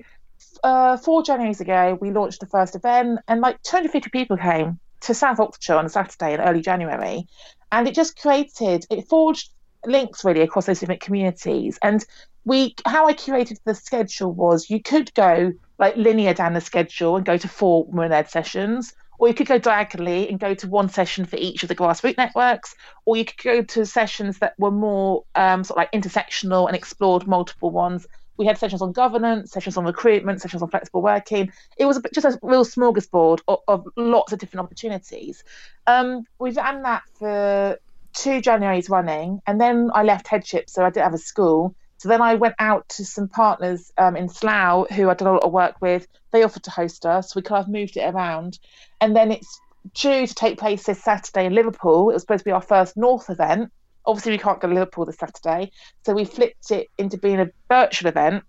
[0.64, 5.14] uh, four Januaries ago, we launched the first event, and like 250 people came to
[5.14, 7.28] South Oxfordshire on a Saturday in early January,
[7.70, 9.50] and it just created it forged
[9.84, 11.78] links really across those different communities.
[11.82, 12.04] And
[12.46, 17.16] we how I curated the schedule was you could go like linear down the schedule
[17.16, 20.68] and go to four women ed sessions or you could go diagonally and go to
[20.68, 22.74] one session for each of the grassroots networks,
[23.04, 26.76] or you could go to sessions that were more um, sort of like intersectional and
[26.76, 28.06] explored multiple ones.
[28.36, 31.50] We had sessions on governance, sessions on recruitment, sessions on flexible working.
[31.78, 35.42] It was just a real smorgasbord of, of lots of different opportunities.
[35.86, 37.78] Um, we've done that for
[38.12, 41.74] two Januaries running, and then I left headship, so I didn't have a school.
[42.06, 45.32] So then I went out to some partners um, in Slough who I'd done a
[45.32, 46.06] lot of work with.
[46.30, 47.34] They offered to host us.
[47.34, 48.60] We kind of moved it around.
[49.00, 49.60] And then it's
[49.92, 52.10] due to take place this Saturday in Liverpool.
[52.10, 53.72] It was supposed to be our first North event.
[54.04, 55.72] Obviously, we can't go to Liverpool this Saturday.
[56.04, 58.44] So we flipped it into being a virtual event.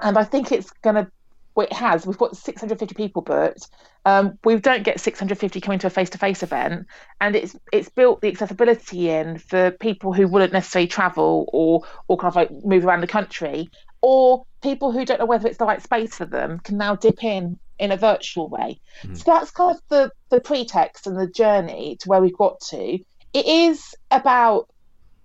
[0.00, 1.10] And I think it's going to
[1.58, 2.06] well, it has.
[2.06, 3.66] We've got 650 people booked.
[4.04, 6.86] Um, we don't get 650 coming to a face-to-face event,
[7.20, 12.16] and it's it's built the accessibility in for people who wouldn't necessarily travel or or
[12.16, 15.64] kind of like move around the country, or people who don't know whether it's the
[15.64, 18.80] right space for them can now dip in in a virtual way.
[19.02, 19.16] Mm.
[19.16, 23.00] So that's kind of the the pretext and the journey to where we've got to.
[23.34, 24.68] it is about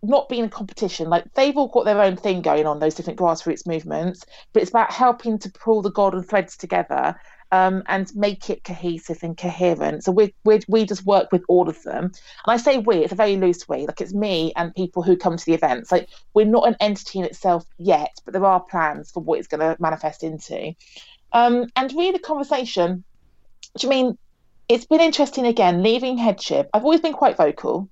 [0.04, 1.10] not being a competition.
[1.10, 4.72] Like they've all got their own thing going on, those different grassroots movements, but it's
[4.72, 7.16] about helping to pull the golden threads together
[7.54, 10.04] um, and make it cohesive and coherent.
[10.04, 12.06] So we we we just work with all of them.
[12.06, 12.14] And
[12.48, 13.86] I say we, it's a very loose we.
[13.86, 15.92] Like it's me and people who come to the events.
[15.92, 19.48] Like we're not an entity in itself yet, but there are plans for what it's
[19.48, 20.74] going to manifest into.
[21.32, 23.04] Um, and really, the conversation.
[23.74, 24.18] Which I mean,
[24.68, 25.84] it's been interesting again.
[25.84, 27.88] Leaving headship, I've always been quite vocal.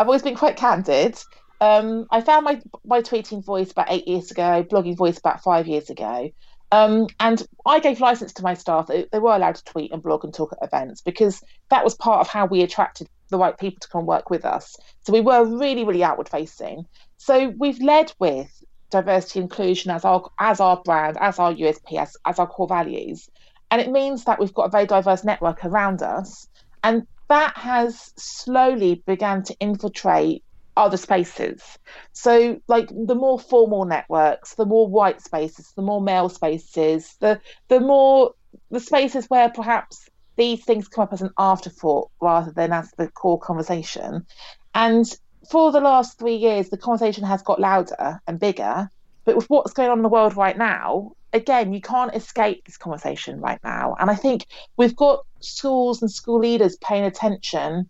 [0.00, 1.22] I've always been quite candid.
[1.60, 5.68] Um, I found my my tweeting voice about eight years ago, blogging voice about five
[5.68, 6.30] years ago.
[6.72, 10.02] Um, and I gave license to my staff; they, they, were allowed to tweet and
[10.02, 13.58] blog and talk at events because that was part of how we attracted the right
[13.58, 14.74] people to come work with us.
[15.02, 16.86] So we were really, really outward facing.
[17.18, 18.48] So we've led with
[18.88, 23.28] diversity inclusion as our as our brand, as our USP, as, as our core values,
[23.70, 26.48] and it means that we've got a very diverse network around us,
[26.82, 30.42] and that has slowly began to infiltrate
[30.76, 31.78] other spaces.
[32.12, 37.40] So, like the more formal networks, the more white spaces, the more male spaces, the
[37.68, 38.32] the more
[38.70, 43.08] the spaces where perhaps these things come up as an afterthought rather than as the
[43.08, 44.26] core conversation.
[44.74, 45.04] And
[45.50, 48.90] for the last three years, the conversation has got louder and bigger.
[49.24, 52.76] But with what's going on in the world right now, again, you can't escape this
[52.76, 53.96] conversation right now.
[53.98, 57.88] And I think we've got schools and school leaders paying attention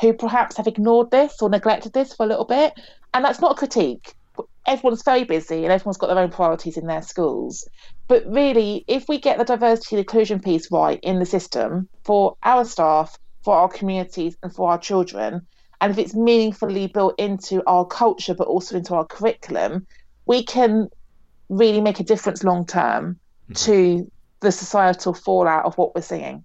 [0.00, 2.74] who perhaps have ignored this or neglected this for a little bit.
[3.12, 4.14] And that's not a critique.
[4.66, 7.68] Everyone's very busy and everyone's got their own priorities in their schools.
[8.08, 12.36] But really, if we get the diversity and inclusion piece right in the system for
[12.42, 15.46] our staff, for our communities, and for our children,
[15.80, 19.86] and if it's meaningfully built into our culture but also into our curriculum,
[20.26, 20.88] we can
[21.50, 23.52] really make a difference long term mm-hmm.
[23.54, 24.10] to
[24.40, 26.44] the societal fallout of what we're seeing.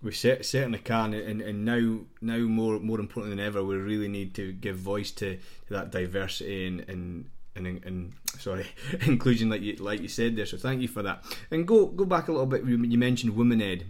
[0.00, 4.34] We certainly can, and, and now now more more important than ever, we really need
[4.34, 8.66] to give voice to, to that diversity and, and and, and sorry
[9.06, 10.46] inclusion like you like you said there.
[10.46, 11.24] So thank you for that.
[11.50, 12.64] And go go back a little bit.
[12.64, 13.84] You mentioned Women Ed,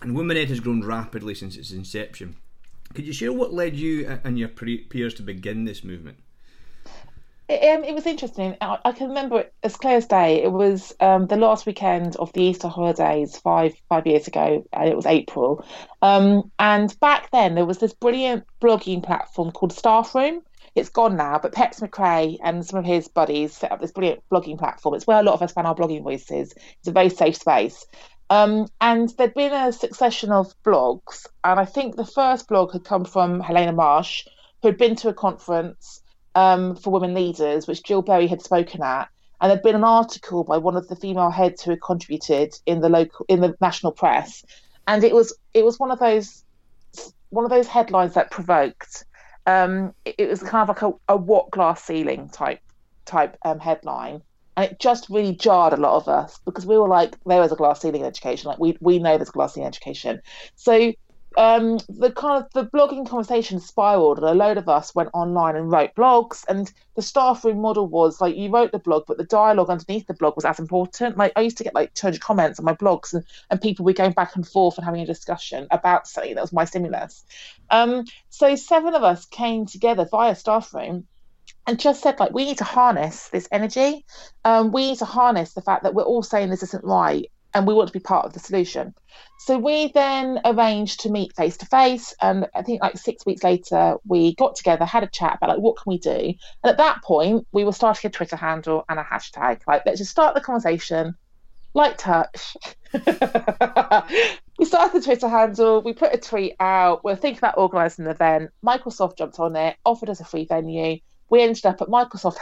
[0.00, 2.36] and Women Ed has grown rapidly since its inception.
[2.94, 6.18] Could you share what led you and your peers to begin this movement?
[7.48, 8.56] It, um, it was interesting.
[8.60, 10.42] I, I, can remember it as clear as day.
[10.42, 14.88] It was um, the last weekend of the Easter holidays five five years ago, and
[14.88, 15.64] it was April.
[16.00, 20.40] Um, and back then, there was this brilliant blogging platform called Staffrm.
[20.74, 24.22] It's gone now, but Peps Mccrea and some of his buddies set up this brilliant
[24.32, 24.94] blogging platform.
[24.94, 26.54] It's where a lot of us found our blogging voices.
[26.78, 27.84] It's a very safe space.
[28.30, 32.84] Um, and there'd been a succession of blogs, and I think the first blog had
[32.84, 34.24] come from Helena Marsh,
[34.62, 36.00] who had been to a conference
[36.34, 39.08] um, for women leaders, which Jill Berry had spoken at,
[39.40, 42.80] and there'd been an article by one of the female heads who had contributed in
[42.80, 44.44] the local in the national press,
[44.86, 46.44] and it was it was one of those
[47.30, 49.04] one of those headlines that provoked.
[49.46, 52.60] Um, it, it, was kind of like a, a what glass ceiling type
[53.04, 54.22] type um, headline,
[54.56, 57.50] and it just really jarred a lot of us because we were like, there is
[57.50, 58.48] a glass ceiling in education.
[58.48, 60.22] Like we we know there's glass ceiling education.
[60.54, 60.92] So
[61.36, 65.56] um, the kind of the blogging conversation spiraled, and a load of us went online
[65.56, 66.44] and wrote blogs.
[66.48, 70.14] And the Staffrm model was like you wrote the blog, but the dialogue underneath the
[70.14, 71.16] blog was as important.
[71.16, 73.92] Like I used to get like 200 comments on my blogs, and, and people were
[73.92, 77.24] going back and forth and having a discussion about something that was my stimulus.
[77.70, 81.04] Um, so seven of us came together via Staffrm
[81.66, 84.04] and just said like we need to harness this energy
[84.44, 87.66] um, we need to harness the fact that we're all saying this isn't right and
[87.66, 88.94] we want to be part of the solution.
[89.40, 93.42] So we then arranged to meet face to face, and I think like six weeks
[93.42, 96.36] later we got together, had a chat about like what can we do, and
[96.70, 99.60] at that point we were starting a Twitter handle and a hashtag.
[99.66, 101.14] Like let's just start the conversation,
[101.74, 102.56] light touch.
[102.92, 103.00] we
[104.64, 108.50] started the Twitter handle, we put a tweet out, we're thinking about organising an event.
[108.64, 110.98] Microsoft jumped on it, offered us a free venue.
[111.32, 112.36] We ended up at Microsoft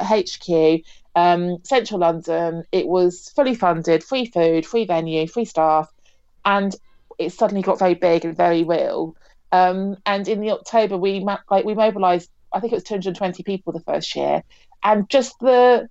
[0.00, 0.84] HQ,
[1.14, 2.64] um, central London.
[2.72, 5.88] It was fully funded, free food, free venue, free staff,
[6.44, 6.74] and
[7.20, 9.14] it suddenly got very big and very real.
[9.52, 12.28] Um, and in the October, we like we mobilised.
[12.52, 14.42] I think it was 220 people the first year,
[14.82, 15.88] and just the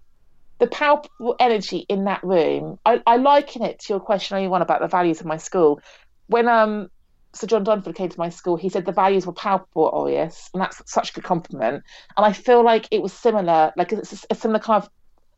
[0.60, 2.80] the palpable energy in that room.
[2.86, 5.80] I, I liken it to your question earlier one about the values of my school.
[6.28, 6.90] When um
[7.36, 10.62] Sir John Dunford came to my school, he said the values were palpable at and
[10.62, 11.84] that's such a good compliment.
[12.16, 14.90] And I feel like it was similar, like it's a similar kind of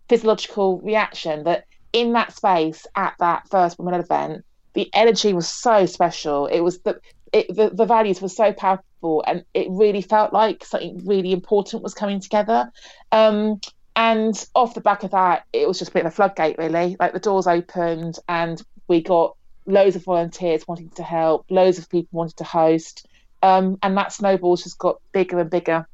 [0.07, 5.85] physiological reaction that in that space at that first women event, the energy was so
[5.85, 6.45] special.
[6.45, 6.99] It was the
[7.33, 11.83] it, the, the values were so powerful, and it really felt like something really important
[11.83, 12.71] was coming together.
[13.11, 13.59] Um,
[13.95, 16.95] and off the back of that, it was just a bit of a floodgate, really.
[16.99, 19.35] Like the doors opened, and we got
[19.67, 23.07] loads of volunteers wanting to help, loads of people wanted to host.
[23.43, 25.87] Um, and that snowball's just got bigger and bigger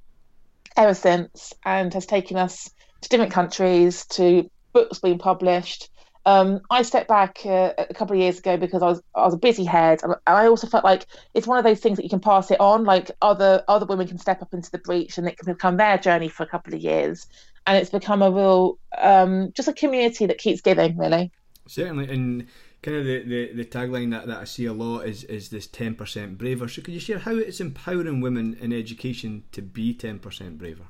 [0.78, 2.70] ever since and has taken us
[3.02, 5.90] to different countries, to books being published.
[6.26, 9.34] Um, I stepped back uh, a couple of years ago because I was I was
[9.34, 12.10] a busy head, and I also felt like it's one of those things that you
[12.10, 12.86] can pass it on.
[12.86, 15.98] Like other other women can step up into the breach, and it can become their
[15.98, 17.28] journey for a couple of years,
[17.68, 21.30] and it's become a real um, just a community that keeps giving, really.
[21.68, 22.48] Certainly, and
[22.84, 25.66] kind of the, the, the tagline that, that I see a lot is is this
[25.66, 26.68] ten percent braver.
[26.68, 30.84] So could you share how it's empowering women in education to be ten percent braver?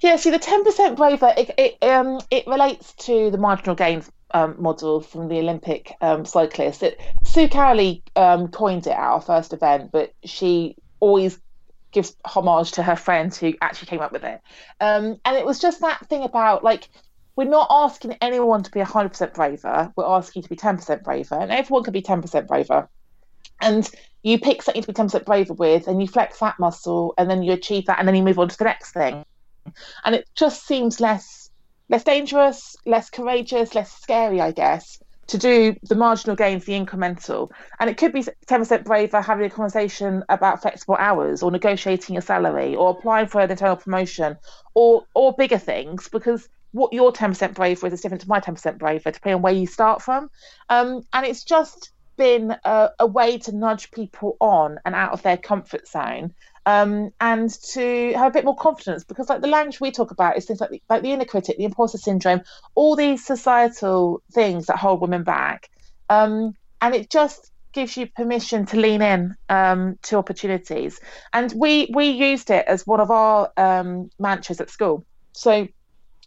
[0.00, 4.10] Yeah, see the ten percent braver it it um it relates to the marginal gains
[4.32, 6.82] um, model from the Olympic um, cyclist.
[6.82, 11.38] It, Sue Cowley um, coined it at our first event, but she always
[11.92, 14.40] gives homage to her friend who actually came up with it.
[14.80, 16.88] Um, and it was just that thing about like
[17.36, 19.92] we're not asking anyone to be 100% braver.
[19.94, 22.88] We're asking you to be 10% braver, and everyone can be 10% braver.
[23.60, 23.88] And
[24.22, 27.42] you pick something to be 10% braver with, and you flex that muscle, and then
[27.42, 29.24] you achieve that, and then you move on to the next thing.
[30.04, 31.50] And it just seems less
[31.88, 37.50] less dangerous, less courageous, less scary, I guess, to do the marginal gains, the incremental.
[37.80, 42.20] And it could be 10% braver having a conversation about flexible hours or negotiating a
[42.20, 44.36] salary or applying for an internal promotion
[44.74, 48.78] or or bigger things because what your 10% braver is is different to my 10%
[48.78, 50.30] braver, depending on where you start from.
[50.68, 55.22] Um, and it's just been a, a, way to nudge people on and out of
[55.22, 59.80] their comfort zone um, and to have a bit more confidence because like the language
[59.80, 62.40] we talk about is things like the, like the inner critic the imposter syndrome
[62.74, 65.70] all these societal things that hold women back.
[66.08, 70.98] Um, and it just gives you permission to lean in um, to opportunities.
[71.32, 75.04] And we we used it as one of our um, mantras at school.
[75.32, 75.68] So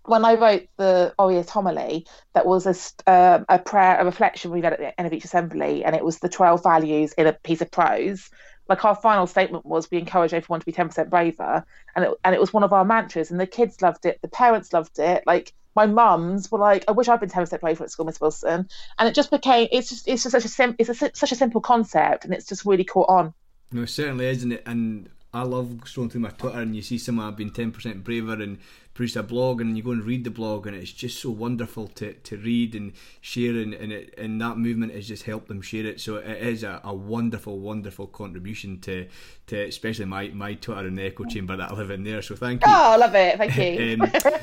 [0.05, 4.61] when I wrote the Aureus homily, that was a, uh, a prayer, a reflection we
[4.61, 7.33] read at the end of each assembly, and it was the 12 values in a
[7.33, 8.29] piece of prose.
[8.67, 12.35] Like our final statement was, we encourage everyone to be 10% braver, and it, and
[12.35, 15.23] it was one of our mantras, and the kids loved it, the parents loved it.
[15.25, 18.67] Like my mums were like, I wish I'd been 10% braver at school, Miss Wilson.
[18.97, 21.35] And it just became, it's just, it's just such a, sim- it's a, such a
[21.35, 23.33] simple concept, and it's just really caught on.
[23.71, 24.63] No, certainly isn't it?
[24.65, 28.33] And I love scrolling through my Twitter and you see someone being ten percent braver
[28.33, 28.57] and
[28.99, 31.87] produced a blog and you go and read the blog and it's just so wonderful
[31.87, 32.91] to, to read and
[33.21, 36.01] share and and, it, and that movement has just helped them share it.
[36.01, 39.07] So it is a, a wonderful, wonderful contribution to
[39.47, 42.21] to especially my, my Twitter and the echo chamber that I live in there.
[42.21, 42.69] So thank you.
[42.69, 43.37] Oh, I love it.
[43.37, 44.03] Thank you.
[44.03, 44.41] um,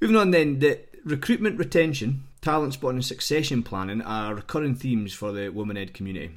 [0.00, 5.30] moving on then, the recruitment, retention, talent spotting, and succession planning are recurring themes for
[5.30, 6.30] the women ed community.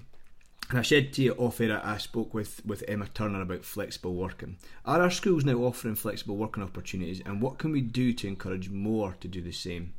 [0.70, 4.16] And I said to you off air, I spoke with, with Emma Turner about flexible
[4.16, 4.58] working.
[4.86, 8.70] Are our schools now offering flexible working opportunities, and what can we do to encourage
[8.70, 9.94] more to do the same?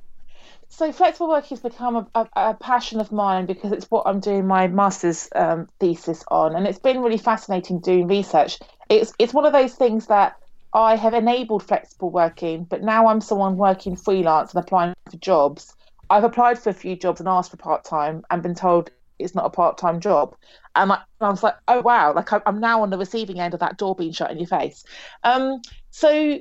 [0.68, 4.18] So flexible working has become a, a, a, passion of mine because it's what I'm
[4.18, 8.58] doing my master's um, thesis on, and it's been really fascinating doing research.
[8.88, 10.36] It's it's one of those things that
[10.72, 15.76] I have enabled flexible working, but now I'm someone working freelance and applying for jobs.
[16.10, 18.90] I've applied for a few jobs and asked for part time and been told
[19.24, 20.36] it's not a part-time job
[20.76, 23.60] and I, I was like oh wow like I'm now on the receiving end of
[23.60, 24.84] that door being shut in your face
[25.22, 25.60] um,
[25.90, 26.38] so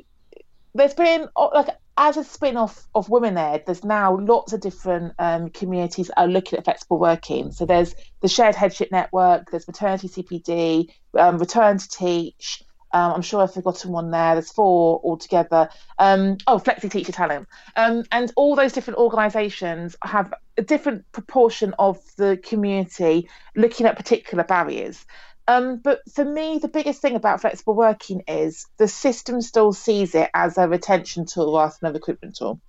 [0.76, 5.14] there's been oh, like as a spin-off of women ed there's now lots of different
[5.20, 10.08] um, communities are looking at flexible working so there's the shared headship network there's maternity
[10.08, 12.64] cpd um, return to teach
[12.94, 14.36] um, I'm sure I've forgotten one there.
[14.36, 15.70] There's four altogether.
[15.98, 17.48] Um, oh, Flexi Teacher Talent.
[17.76, 23.98] Um, and all those different organisations have a different proportion of the community looking at
[23.98, 25.06] particular barriers.
[25.48, 30.16] Um, but for me, the biggest thing about flexible working is the system still sees
[30.16, 32.62] it as a retention tool rather than a recruitment tool.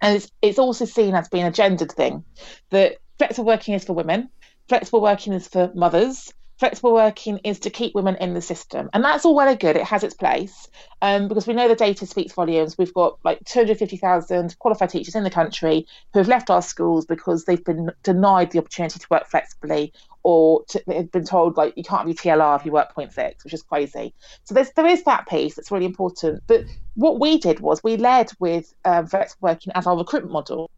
[0.00, 2.24] And it's, it's also seen as being a gendered thing
[2.70, 4.28] that flexible working is for women,
[4.68, 8.88] flexible working is for mothers, flexible working is to keep women in the system.
[8.92, 9.76] And that's all well and good.
[9.76, 10.68] It has its place
[11.02, 12.78] um, because we know the data speaks volumes.
[12.78, 17.44] We've got like 250,000 qualified teachers in the country who have left our schools because
[17.44, 19.92] they've been denied the opportunity to work flexibly
[20.22, 23.52] or to, they've been told like you can't be TLR if you work 0.6, which
[23.52, 24.14] is crazy.
[24.44, 26.42] So there's, there is that piece that's really important.
[26.46, 30.70] But what we did was we led with um, flexible working as our recruitment model.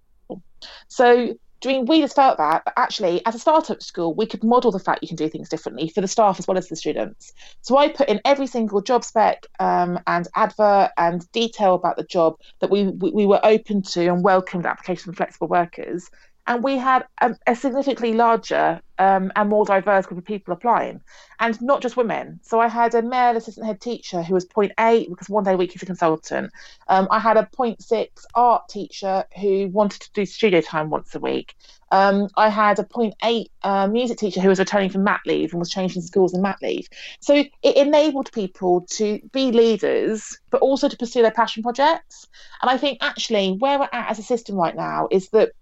[0.88, 4.70] So mean, we just felt that, but actually, as a startup school, we could model
[4.70, 7.32] the fact you can do things differently for the staff as well as the students.
[7.62, 12.04] So I put in every single job spec um, and advert and detail about the
[12.04, 16.10] job that we, we, we were open to and welcomed applications from flexible workers.
[16.46, 21.00] And we had a, a significantly larger um, and more diverse group of people applying,
[21.40, 22.40] and not just women.
[22.42, 25.56] So I had a male assistant head teacher who was 0.8 because one day a
[25.56, 26.50] week he's a consultant.
[26.88, 31.20] Um, I had a 0.6 art teacher who wanted to do studio time once a
[31.20, 31.54] week.
[31.92, 35.60] Um, I had a 0.8 uh, music teacher who was returning from mat leave and
[35.60, 36.88] was changing schools in mat leave.
[37.20, 42.26] So it enabled people to be leaders, but also to pursue their passion projects.
[42.60, 45.52] And I think actually where we're at as a system right now is that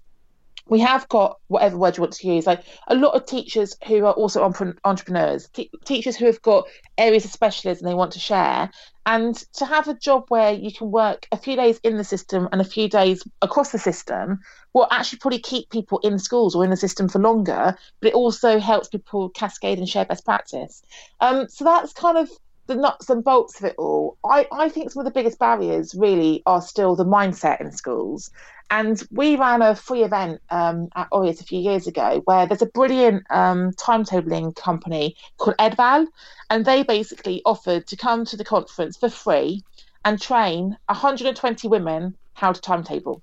[0.69, 4.05] we have got whatever word you want to use, like a lot of teachers who
[4.07, 4.43] are also
[4.85, 5.51] entrepreneurs,
[5.85, 8.71] teachers who have got areas of specialism they want to share,
[9.07, 12.49] and to have a job where you can work a few days in the system
[12.51, 14.41] and a few days across the system
[14.73, 18.15] will actually probably keep people in schools or in the system for longer, but it
[18.15, 20.83] also helps people cascade and share best practice.
[21.21, 22.31] Um, so that's kind of
[22.67, 24.17] the nuts and bolts of it all.
[24.25, 28.31] I, I think some of the biggest barriers really are still the mindset in schools.
[28.71, 32.62] And we ran a free event um, at Aureus a few years ago where there's
[32.62, 36.07] a brilliant um, timetabling company called Edval,
[36.51, 39.62] and they basically offered to come to the conference for free
[40.05, 43.23] and train 120 women how to timetable.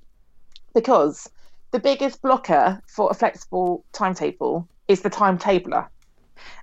[0.73, 1.29] Because
[1.71, 5.87] the biggest blocker for a flexible timetable is the timetabler.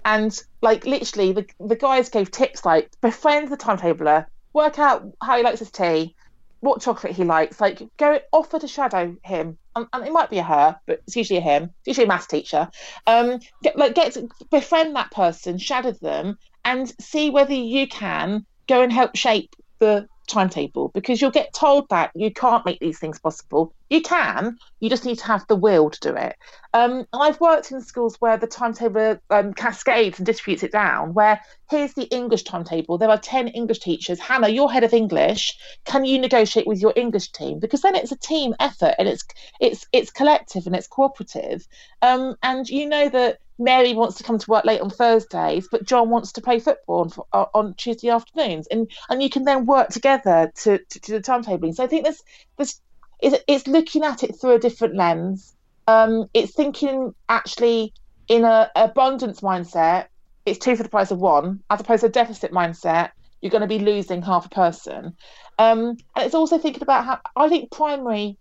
[0.04, 5.36] And like literally, the, the guys gave tips like befriend the timetabler, work out how
[5.36, 6.14] he likes his tea,
[6.60, 7.60] what chocolate he likes.
[7.60, 11.16] Like, go offer to shadow him, and, and it might be a her, but it's
[11.16, 11.64] usually a him.
[11.64, 12.68] It's usually a maths teacher.
[13.06, 18.44] Um, get, like, get to befriend that person, shadow them, and see whether you can
[18.66, 22.98] go and help shape the timetable because you'll get told that you can't make these
[22.98, 23.72] things possible.
[23.90, 26.36] You can, you just need to have the will to do it.
[26.74, 31.40] Um, I've worked in schools where the timetable um, cascades and distributes it down, where
[31.70, 32.98] here's the English timetable.
[32.98, 34.20] There are 10 English teachers.
[34.20, 35.58] Hannah, you're head of English.
[35.84, 37.58] Can you negotiate with your English team?
[37.58, 39.24] Because then it's a team effort and it's
[39.60, 41.66] it's it's collective and it's cooperative.
[42.02, 45.84] Um, and you know that Mary wants to come to work late on Thursdays, but
[45.84, 49.88] John wants to play football on, on Tuesday afternoons, and and you can then work
[49.88, 51.74] together to to, to the timetabling.
[51.74, 52.22] So I think this
[52.56, 52.80] this
[53.20, 55.54] is it's looking at it through a different lens.
[55.88, 57.92] Um, it's thinking actually
[58.28, 60.06] in a abundance mindset.
[60.46, 63.10] It's two for the price of one, as opposed to a deficit mindset.
[63.40, 65.16] You're going to be losing half a person,
[65.58, 68.36] um, and it's also thinking about how I think primary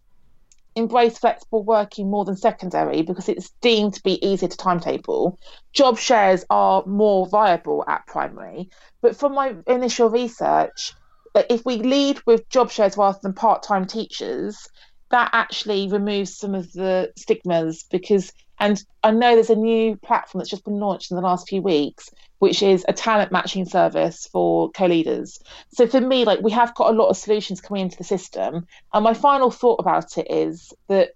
[0.77, 5.39] embrace flexible working more than secondary because it's deemed to be easier to timetable.
[5.73, 8.69] Job shares are more viable at primary.
[9.01, 10.93] But from my initial research,
[11.35, 14.67] uh, if we lead with job shares rather than part time teachers,
[15.11, 20.39] that actually removes some of the stigmas because and I know there's a new platform
[20.39, 24.27] that's just been launched in the last few weeks, which is a talent matching service
[24.31, 25.39] for co-leaders.
[25.73, 28.65] So for me, like we have got a lot of solutions coming into the system.
[28.93, 31.11] And my final thought about it is that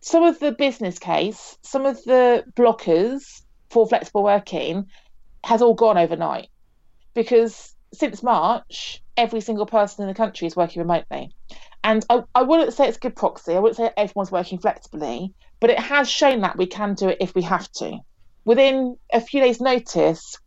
[0.00, 4.86] some of the business case, some of the blockers for flexible working
[5.44, 6.48] has all gone overnight.
[7.14, 11.30] Because since March, every single person in the country is working remotely.
[11.82, 13.54] And I, I wouldn't say it's a good proxy.
[13.54, 17.18] I wouldn't say everyone's working flexibly, but it has shown that we can do it
[17.20, 17.98] if we have to.
[18.44, 20.38] Within a few days' notice,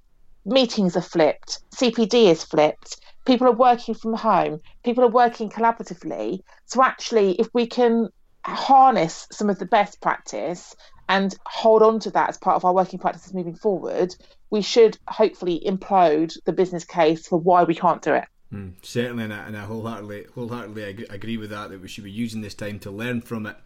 [0.46, 6.40] meetings are flipped, CPD is flipped, people are working from home, people are working collaboratively.
[6.66, 8.10] So, actually, if we can
[8.46, 10.76] harness some of the best practice
[11.10, 14.16] and hold on to that as part of our working practices moving forward,
[14.50, 18.26] we should hopefully implode the business case for why we can't do it.
[18.54, 21.70] Mm, certainly, and I, and I wholeheartedly, wholeheartedly agree, agree with that.
[21.70, 23.58] That we should be using this time to learn from it,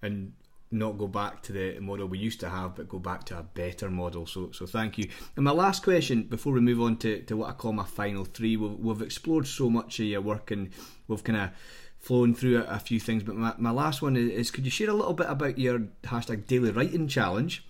[0.00, 0.32] and
[0.70, 3.42] not go back to the model we used to have, but go back to a
[3.42, 4.26] better model.
[4.26, 5.08] So, so thank you.
[5.36, 8.24] And my last question before we move on to, to what I call my final
[8.24, 10.70] three, we've, we've explored so much of your work and
[11.08, 11.50] we've kind of
[11.98, 13.24] flown through a, a, few things.
[13.24, 15.80] But my, my last one is, is, could you share a little bit about your
[16.04, 17.64] hashtag daily writing challenge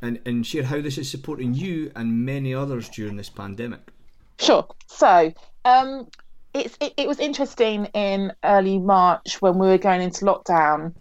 [0.00, 3.92] and, and share how this is supporting you and many others during this pandemic?
[4.38, 4.66] Sure.
[4.86, 5.32] So,
[5.64, 6.08] um,
[6.54, 10.94] it's, it, it was interesting in early March when we were going into lockdown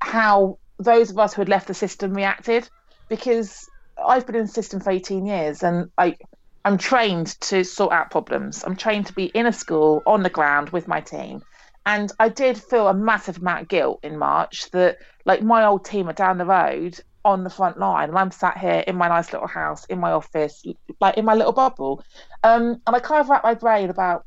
[0.00, 2.68] how those of us who had left the system reacted
[3.08, 3.68] because
[4.04, 6.16] I've been in the system for 18 years and I,
[6.64, 8.64] I'm trained to sort out problems.
[8.64, 11.42] I'm trained to be in a school on the ground with my team.
[11.86, 15.84] And I did feel a massive amount of guilt in March that, like, my old
[15.84, 19.08] team are down the road on the front line, and I'm sat here in my
[19.08, 20.62] nice little house, in my office,
[21.00, 22.02] like in my little bubble.
[22.42, 24.24] Um, and I kind of wrapped my brain about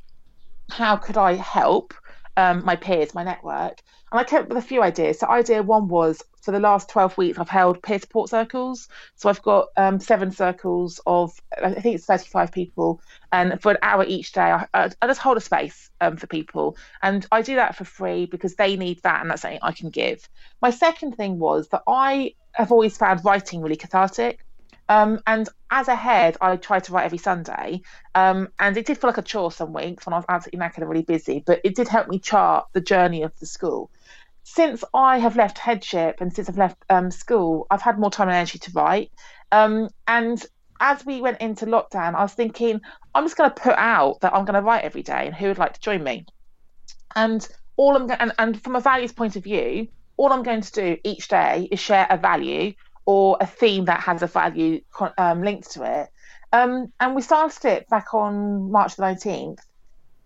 [0.70, 1.94] how could I help
[2.38, 3.82] um, my peers, my network.
[4.12, 5.20] And I came up with a few ideas.
[5.20, 8.90] So idea one was for the last 12 weeks, I've held peer support circles.
[9.16, 11.32] So I've got um, seven circles of,
[11.64, 13.02] I think it's 35 people.
[13.32, 16.78] And for an hour each day, I, I just hold a space um, for people.
[17.02, 19.22] And I do that for free because they need that.
[19.22, 20.28] And that's something I can give.
[20.62, 24.44] My second thing was that I have always found writing really cathartic.
[24.90, 27.82] Um, and as a head, I try to write every Sunday.
[28.16, 30.80] Um, and it did feel like a chore some weeks when I was absolutely knackered
[30.80, 33.90] and really busy, but it did help me chart the journey of the school.
[34.44, 38.28] Since I have left headship and since I've left um, school, I've had more time
[38.28, 39.12] and energy to write.
[39.52, 40.44] Um, and
[40.80, 42.82] as we went into lockdown, I was thinking,
[43.16, 45.48] I'm just going to put out that I'm going to write every day and who
[45.48, 46.26] would like to join me.
[47.16, 50.62] And all I'm going and, and from a values point of view, all I'm going
[50.62, 52.74] to do each day is share a value
[53.06, 54.82] or a theme that has a value
[55.18, 56.10] um, linked to it.
[56.52, 59.60] Um, and we started it back on March the 19th.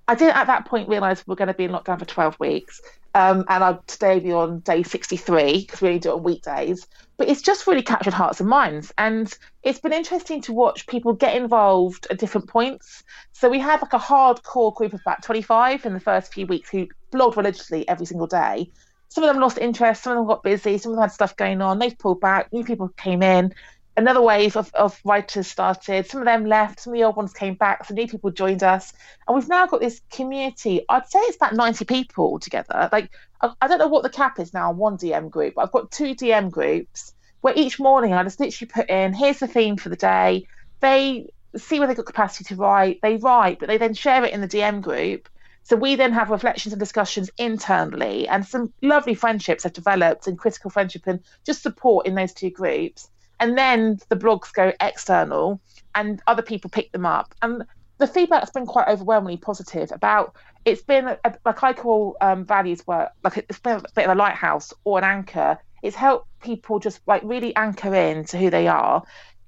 [0.10, 2.40] I didn't at that point realise we are going to be in lockdown for 12
[2.40, 2.82] weeks.
[3.16, 6.86] Um, and I'd today be on day 63 because we only do it on weekdays.
[7.18, 8.94] But it's just really captured hearts and minds.
[8.98, 13.04] And it's been interesting to watch people get involved at different points.
[13.32, 16.70] So we had like a hardcore group of about 25 in the first few weeks
[16.70, 18.70] who blogged religiously every single day
[19.10, 21.36] some of them lost interest, some of them got busy, some of them had stuff
[21.36, 21.80] going on.
[21.80, 23.54] They've pulled back, new people came in,
[23.98, 26.08] another wave of, of writers started.
[26.08, 28.64] Some of them left, some of the old ones came back, some new people joined
[28.64, 28.94] us.
[29.28, 30.86] And we've now got this community.
[30.88, 32.90] I'd say it's about 90 people together.
[32.92, 35.64] Like, I, I don't know what the cap is now on one DM group, but
[35.64, 39.48] I've got two DM groups where each morning I just literally put in, here's the
[39.48, 40.48] theme for the day.
[40.80, 44.34] They see where they've got capacity to write, they write, but they then share it
[44.34, 45.28] in the DM group.
[45.68, 50.40] So we then have reflections and discussions internally, and some lovely friendships have developed and
[50.40, 53.10] critical friendship and just support in those two groups.
[53.42, 55.60] And then the blogs go external,
[55.94, 57.36] and other people pick them up.
[57.42, 57.66] And
[57.98, 62.88] the feedback's been quite overwhelmingly positive about it's been a, like I call um, values
[62.88, 65.58] work like it's been a bit of a lighthouse or an anchor.
[65.84, 69.04] It's helped people just like really anchor in to who they are.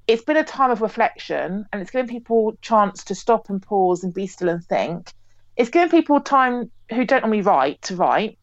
[0.05, 4.03] It's been a time of reflection and it's given people chance to stop and pause
[4.03, 5.13] and be still and think
[5.59, 8.39] it's giving people time who don't normally write to write,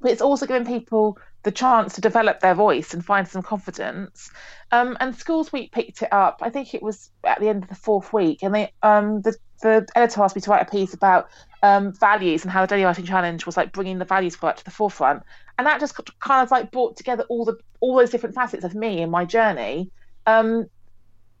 [0.00, 4.30] but it's also giving people the chance to develop their voice and find some confidence.
[4.70, 6.38] Um, and Schools Week picked it up.
[6.42, 9.36] I think it was at the end of the fourth week, and they um, the
[9.62, 11.28] the editor asked me to write a piece about
[11.64, 14.64] um, values and how the Daily Writing Challenge was like bringing the values part to
[14.64, 15.24] the forefront,
[15.58, 18.76] and that just kind of like brought together all the all those different facets of
[18.76, 19.90] me and my journey.
[20.24, 20.66] Um,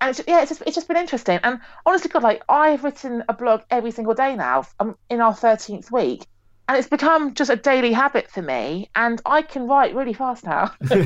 [0.04, 1.40] and it's, yeah, it's just it's just been interesting.
[1.42, 4.66] And honestly, God, like I've written a blog every single day now.
[4.78, 6.26] I'm um, in our thirteenth week,
[6.68, 8.90] and it's become just a daily habit for me.
[8.94, 10.72] And I can write really fast now.
[10.86, 11.04] so,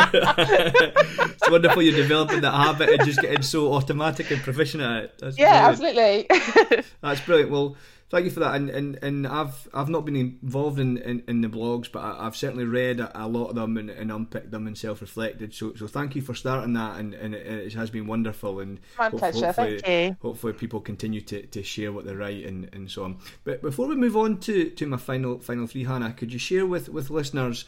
[0.00, 5.18] it's wonderful you're developing that habit and just getting so automatic and proficient at it.
[5.18, 6.26] That's yeah, brilliant.
[6.30, 6.84] absolutely.
[7.02, 7.50] That's brilliant.
[7.50, 7.76] Well
[8.10, 8.54] thank you for that.
[8.54, 12.24] And and, and I've I've not been involved in, in, in the blogs, but I,
[12.24, 15.54] have certainly read a, a, lot of them and, and unpicked them and self reflected.
[15.54, 18.60] So so thank you for starting that, and, and it, it has been wonderful.
[18.60, 19.52] And my pleasure.
[19.52, 20.16] Thank you.
[20.22, 23.18] Hopefully, people continue to, to share what they write and, and so on.
[23.44, 26.66] But before we move on to, to my final final three, Hannah, could you share
[26.66, 27.64] with with listeners?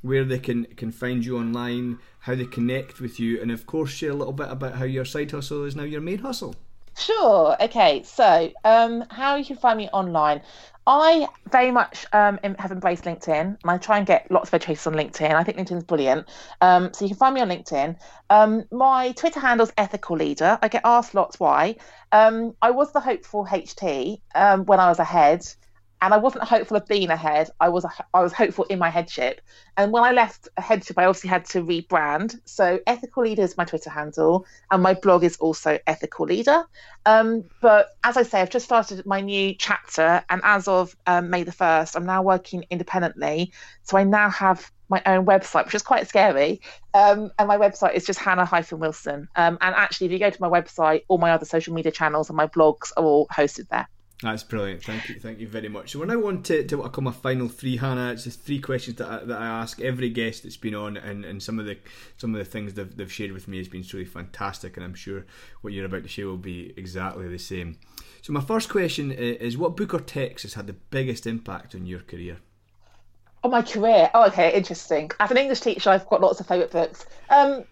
[0.00, 3.90] where they can can find you online, how they connect with you, and of course
[3.90, 6.54] share a little bit about how your side hustle is now your main hustle.
[6.98, 7.56] Sure.
[7.62, 8.02] Okay.
[8.02, 10.42] So, um, how you can find me online?
[10.86, 14.94] I very much um, have embraced LinkedIn, and I try and get lots of education
[14.94, 15.32] on LinkedIn.
[15.34, 16.26] I think LinkedIn's brilliant.
[16.62, 17.96] Um, so you can find me on LinkedIn.
[18.30, 20.58] Um, my Twitter handle's ethical leader.
[20.62, 21.76] I get asked lots why.
[22.10, 25.42] Um, I was the hopeful HT um, when I was ahead
[26.00, 27.50] and I wasn't hopeful of being ahead.
[27.60, 27.84] I was
[28.14, 29.40] I was hopeful in my headship.
[29.76, 32.40] And when I left headship, I obviously had to rebrand.
[32.44, 36.64] So ethical leader is my Twitter handle, and my blog is also ethical leader.
[37.06, 41.30] Um, but as I say, I've just started my new chapter, and as of um,
[41.30, 43.52] May the first, I'm now working independently.
[43.82, 46.60] So I now have my own website, which is quite scary.
[46.94, 49.28] Um, and my website is just Hannah Wilson.
[49.36, 52.30] Um, and actually, if you go to my website, all my other social media channels
[52.30, 53.88] and my blogs are all hosted there.
[54.20, 54.82] That's brilliant.
[54.82, 55.20] Thank you.
[55.20, 55.92] Thank you very much.
[55.92, 58.10] So we're now on to, to what I call my final three, Hannah.
[58.10, 61.24] It's just three questions that I, that I ask every guest that's been on, and,
[61.24, 61.78] and some of the
[62.16, 64.94] some of the things they've, they've shared with me has been truly fantastic, and I'm
[64.94, 65.24] sure
[65.60, 67.78] what you're about to share will be exactly the same.
[68.22, 71.86] So my first question is, what book or text has had the biggest impact on
[71.86, 72.38] your career?
[73.44, 74.10] On my career?
[74.14, 75.12] Oh, okay, interesting.
[75.20, 77.06] As an English teacher, I've got lots of favourite books.
[77.30, 77.62] Um,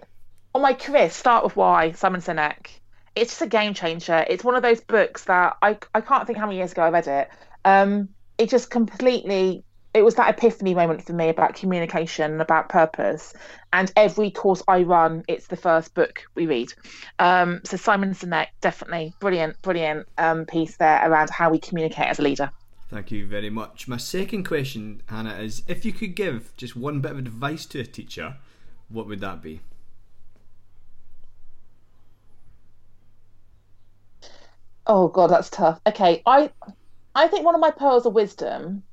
[0.54, 2.68] on my career, Start With Why, Simon Sinek
[3.16, 4.24] it's just a game changer.
[4.28, 6.90] It's one of those books that I I can't think how many years ago I
[6.90, 7.28] read it.
[7.64, 9.64] Um, it just completely
[9.94, 13.32] it was that epiphany moment for me about communication and about purpose.
[13.72, 16.70] And every course I run, it's the first book we read.
[17.18, 22.18] Um, so Simon Sinek, definitely brilliant, brilliant um, piece there around how we communicate as
[22.18, 22.50] a leader.
[22.90, 23.88] Thank you very much.
[23.88, 27.80] My second question, Hannah, is if you could give just one bit of advice to
[27.80, 28.36] a teacher,
[28.90, 29.62] what would that be?
[34.86, 35.80] Oh god, that's tough.
[35.86, 36.50] Okay, I
[37.14, 38.84] I think one of my pearls of wisdom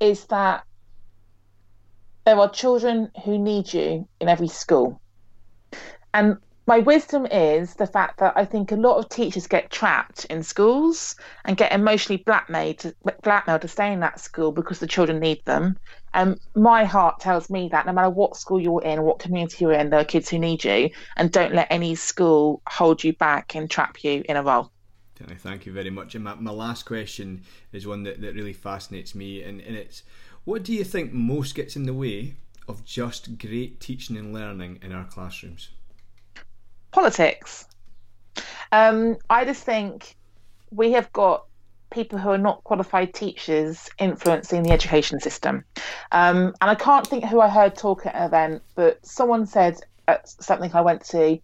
[0.00, 0.64] is that
[2.24, 5.00] there are children who need you in every school.
[6.12, 6.36] And
[6.66, 10.42] my wisdom is the fact that I think a lot of teachers get trapped in
[10.42, 15.18] schools and get emotionally blackmailed to, blackmailed to stay in that school because the children
[15.18, 15.78] need them.
[16.12, 19.72] And my heart tells me that no matter what school you're in, what community you're
[19.72, 23.54] in, there are kids who need you, and don't let any school hold you back
[23.54, 24.70] and trap you in a role.
[25.26, 26.14] Thank you very much.
[26.14, 27.42] And my, my last question
[27.72, 30.02] is one that, that really fascinates me, and, and it's
[30.44, 32.34] what do you think most gets in the way
[32.68, 35.70] of just great teaching and learning in our classrooms?
[36.90, 37.66] Politics.
[38.72, 40.16] Um, I just think
[40.70, 41.44] we have got
[41.90, 45.64] people who are not qualified teachers influencing the education system.
[46.12, 49.80] Um, and I can't think who I heard talk at an event, but someone said
[50.06, 51.38] at something I went to,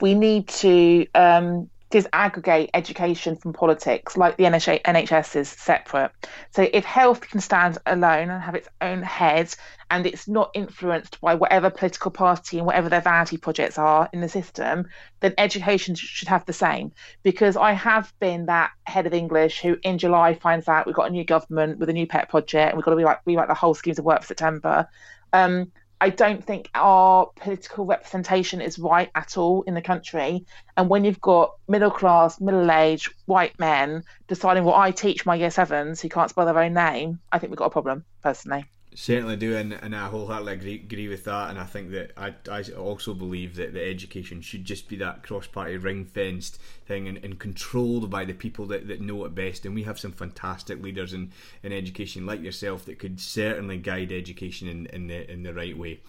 [0.00, 6.12] we need to um, disaggregate education from politics, like the NHS is separate.
[6.50, 9.54] So if health can stand alone and have its own head,
[9.90, 14.20] and it's not influenced by whatever political party and whatever their vanity projects are in
[14.20, 14.88] the system,
[15.18, 16.92] then education should have the same.
[17.24, 21.08] Because I have been that head of English who in July finds out we've got
[21.08, 23.54] a new government with a new pet project and we've got to rewrite, rewrite the
[23.54, 24.88] whole schemes of work for September.
[25.32, 25.72] Um,
[26.02, 30.46] I don't think our political representation is right at all in the country.
[30.76, 35.34] And when you've got middle class, middle aged white men deciding what I teach my
[35.34, 38.64] year sevens who can't spell their own name, I think we've got a problem, personally.
[39.00, 41.48] Certainly do, and, and I wholeheartedly agree, agree with that.
[41.48, 45.22] And I think that I, I also believe that the education should just be that
[45.22, 49.34] cross party ring fenced thing and, and controlled by the people that, that know it
[49.34, 49.64] best.
[49.64, 51.32] And we have some fantastic leaders in,
[51.62, 55.78] in education like yourself that could certainly guide education in, in, the, in the right
[55.78, 56.00] way.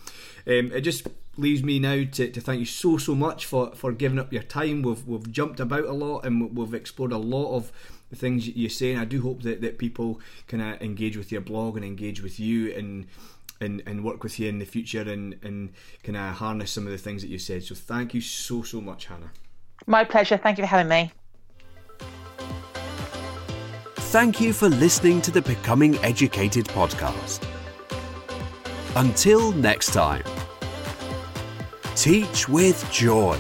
[0.46, 1.08] Um, it just
[1.38, 4.44] leaves me now to, to thank you so, so much for, for giving up your
[4.44, 4.82] time.
[4.82, 7.72] We've, we've jumped about a lot and we've explored a lot of
[8.10, 8.92] the things you say.
[8.92, 12.22] And I do hope that, that people kind of engage with your blog and engage
[12.22, 13.08] with you and
[13.62, 15.74] and, and work with you in the future and, and
[16.04, 17.64] kind of harness some of the things that you said.
[17.64, 19.32] So thank you so, so much, Hannah.
[19.86, 20.38] My pleasure.
[20.38, 21.12] Thank you for having me.
[23.96, 27.48] Thank you for listening to the Becoming Educated podcast.
[28.96, 30.24] Until next time,
[31.96, 33.39] teach with joy.